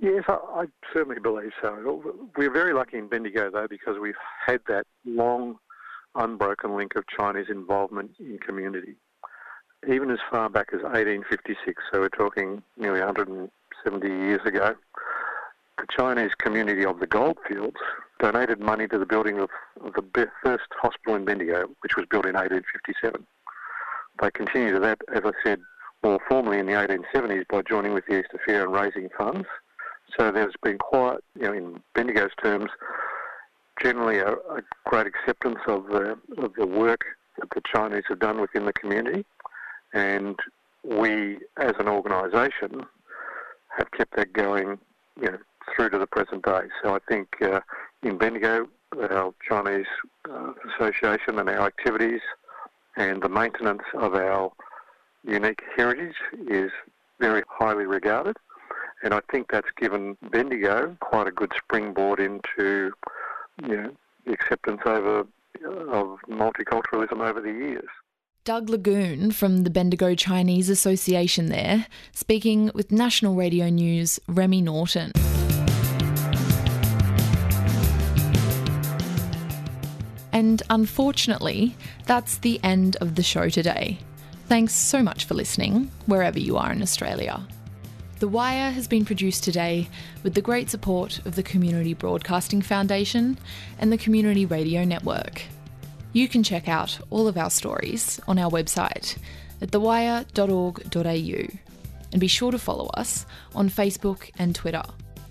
Yes, 0.00 0.24
I, 0.26 0.32
I 0.32 0.64
certainly 0.92 1.20
believe 1.20 1.52
so. 1.62 2.02
We're 2.36 2.52
very 2.52 2.74
lucky 2.74 2.98
in 2.98 3.08
Bendigo, 3.08 3.50
though, 3.50 3.68
because 3.68 3.98
we've 4.00 4.14
had 4.44 4.60
that 4.66 4.84
long, 5.04 5.58
unbroken 6.16 6.76
link 6.76 6.96
of 6.96 7.04
Chinese 7.16 7.46
involvement 7.48 8.10
in 8.18 8.38
community. 8.38 8.96
Even 9.88 10.10
as 10.10 10.18
far 10.30 10.48
back 10.48 10.68
as 10.72 10.82
1856, 10.82 11.82
so 11.92 12.00
we're 12.00 12.08
talking 12.08 12.62
nearly 12.76 13.00
170 13.00 14.08
years 14.08 14.40
ago, 14.44 14.74
the 15.78 15.86
Chinese 15.90 16.34
community 16.38 16.84
of 16.84 17.00
the 17.00 17.06
goldfields 17.06 17.76
donated 18.20 18.60
money 18.60 18.86
to 18.88 18.98
the 18.98 19.06
building 19.06 19.38
of, 19.38 19.50
the 20.14 20.28
first 20.42 20.64
hospital 20.80 21.16
in 21.16 21.24
Bendigo, 21.24 21.68
which 21.80 21.96
was 21.96 22.06
built 22.10 22.26
in 22.26 22.34
1857. 22.34 23.26
They 24.20 24.30
continued 24.30 24.82
that, 24.82 25.00
as 25.12 25.22
I 25.24 25.32
said, 25.42 25.60
more 26.02 26.20
formally 26.28 26.58
in 26.58 26.66
the 26.66 26.72
1870s 26.72 27.46
by 27.48 27.62
joining 27.62 27.94
with 27.94 28.04
the 28.06 28.20
Easter 28.20 28.40
Fair 28.44 28.64
and 28.64 28.72
raising 28.72 29.08
funds. 29.16 29.46
So 30.16 30.30
there's 30.30 30.54
been 30.62 30.78
quite, 30.78 31.18
you 31.34 31.42
know, 31.42 31.52
in 31.52 31.82
Bendigo's 31.94 32.30
terms, 32.42 32.70
generally 33.80 34.18
a, 34.18 34.32
a 34.32 34.62
great 34.84 35.06
acceptance 35.06 35.58
of 35.66 35.86
the, 35.86 36.18
of 36.38 36.54
the 36.54 36.66
work 36.66 37.00
that 37.38 37.48
the 37.54 37.62
Chinese 37.74 38.04
have 38.08 38.18
done 38.18 38.40
within 38.40 38.66
the 38.66 38.72
community. 38.72 39.24
And 39.94 40.38
we, 40.84 41.38
as 41.56 41.74
an 41.78 41.88
organisation, 41.88 42.84
have 43.76 43.90
kept 43.92 44.16
that 44.16 44.32
going, 44.32 44.78
you 45.20 45.30
know, 45.30 45.38
through 45.74 45.90
to 45.90 45.98
the 45.98 46.06
present 46.06 46.44
day. 46.44 46.62
So 46.82 46.94
I 46.94 46.98
think 47.08 47.28
uh, 47.42 47.60
in 48.02 48.18
Bendigo, 48.18 48.68
our 48.98 49.34
Chinese 49.48 49.86
uh, 50.30 50.52
Association 50.74 51.38
and 51.38 51.48
our 51.48 51.66
activities 51.66 52.20
and 52.96 53.22
the 53.22 53.28
maintenance 53.28 53.82
of 53.94 54.14
our 54.14 54.52
unique 55.24 55.62
heritage 55.76 56.16
is 56.48 56.70
very 57.20 57.42
highly 57.48 57.86
regarded. 57.86 58.36
And 59.02 59.14
I 59.14 59.20
think 59.30 59.50
that's 59.50 59.68
given 59.78 60.16
Bendigo 60.30 60.96
quite 61.00 61.26
a 61.26 61.32
good 61.32 61.52
springboard 61.56 62.20
into, 62.20 62.92
you 63.66 63.76
know, 63.76 63.90
the 64.26 64.32
acceptance 64.32 64.80
over 64.84 65.26
of 65.90 66.18
multiculturalism 66.28 67.20
over 67.20 67.40
the 67.40 67.52
years. 67.52 67.88
Doug 68.44 68.68
Lougoon 68.68 69.32
from 69.32 69.62
the 69.62 69.70
Bendigo 69.70 70.14
Chinese 70.14 70.68
Association 70.68 71.46
there, 71.46 71.86
speaking 72.12 72.72
with 72.74 72.90
National 72.90 73.34
Radio 73.36 73.68
News' 73.68 74.18
Remy 74.26 74.62
Norton. 74.62 75.12
And 80.32 80.62
unfortunately, 80.70 81.76
that's 82.06 82.38
the 82.38 82.60
end 82.62 82.96
of 83.00 83.14
the 83.14 83.22
show 83.22 83.48
today. 83.48 83.98
Thanks 84.48 84.74
so 84.74 85.02
much 85.02 85.24
for 85.24 85.34
listening, 85.34 85.90
wherever 86.06 86.38
you 86.38 86.56
are 86.56 86.72
in 86.72 86.82
Australia. 86.82 87.46
The 88.18 88.28
Wire 88.28 88.70
has 88.70 88.86
been 88.86 89.04
produced 89.04 89.42
today 89.42 89.88
with 90.22 90.34
the 90.34 90.40
great 90.40 90.70
support 90.70 91.18
of 91.26 91.34
the 91.34 91.42
Community 91.42 91.92
Broadcasting 91.92 92.62
Foundation 92.62 93.36
and 93.78 93.92
the 93.92 93.98
Community 93.98 94.46
Radio 94.46 94.84
Network. 94.84 95.42
You 96.12 96.28
can 96.28 96.42
check 96.42 96.68
out 96.68 96.98
all 97.10 97.26
of 97.26 97.36
our 97.36 97.50
stories 97.50 98.20
on 98.28 98.38
our 98.38 98.50
website 98.50 99.16
at 99.60 99.70
thewire.org.au 99.70 101.58
and 102.12 102.20
be 102.20 102.28
sure 102.28 102.52
to 102.52 102.58
follow 102.58 102.86
us 102.94 103.26
on 103.54 103.68
Facebook 103.68 104.30
and 104.38 104.54
Twitter. 104.54 104.82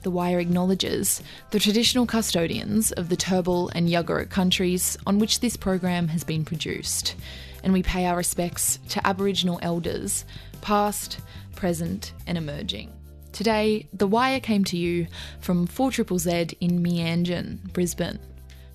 The 0.04 0.12
Wire 0.12 0.40
acknowledges 0.40 1.22
the 1.52 1.60
traditional 1.60 2.08
custodians 2.08 2.92
of 2.94 3.10
the 3.10 3.18
Turrbal 3.18 3.70
and 3.76 3.88
Yagara 3.88 4.28
countries 4.28 4.98
on 5.06 5.20
which 5.20 5.40
this 5.40 5.56
program 5.56 6.08
has 6.08 6.24
been 6.24 6.44
produced, 6.44 7.16
and 7.64 7.72
we 7.72 7.84
pay 7.84 8.06
our 8.06 8.18
respects 8.18 8.80
to 8.90 9.06
Aboriginal 9.06 9.60
elders, 9.62 10.26
past, 10.62 11.20
present, 11.56 12.14
and 12.26 12.36
emerging. 12.36 12.92
Today, 13.32 13.88
The 13.94 14.08
Wire 14.08 14.40
came 14.40 14.64
to 14.66 14.78
you 14.78 15.06
from 15.40 15.68
4ZZZ 15.68 16.56
in 16.60 16.84
Meanjin, 16.84 17.72
Brisbane. 17.72 18.20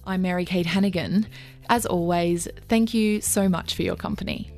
I'm 0.06 0.22
Mary 0.22 0.44
Kate 0.44 0.66
Hannigan. 0.66 1.26
As 1.68 1.84
always, 1.86 2.46
thank 2.68 2.94
you 2.94 3.20
so 3.20 3.48
much 3.48 3.74
for 3.74 3.82
your 3.82 3.96
company. 3.96 4.52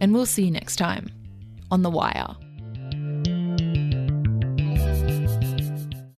And 0.00 0.14
we'll 0.14 0.24
see 0.24 0.46
you 0.46 0.50
next 0.50 0.76
time 0.76 1.10
on 1.70 1.82
The 1.82 1.90
Wire. 1.90 2.34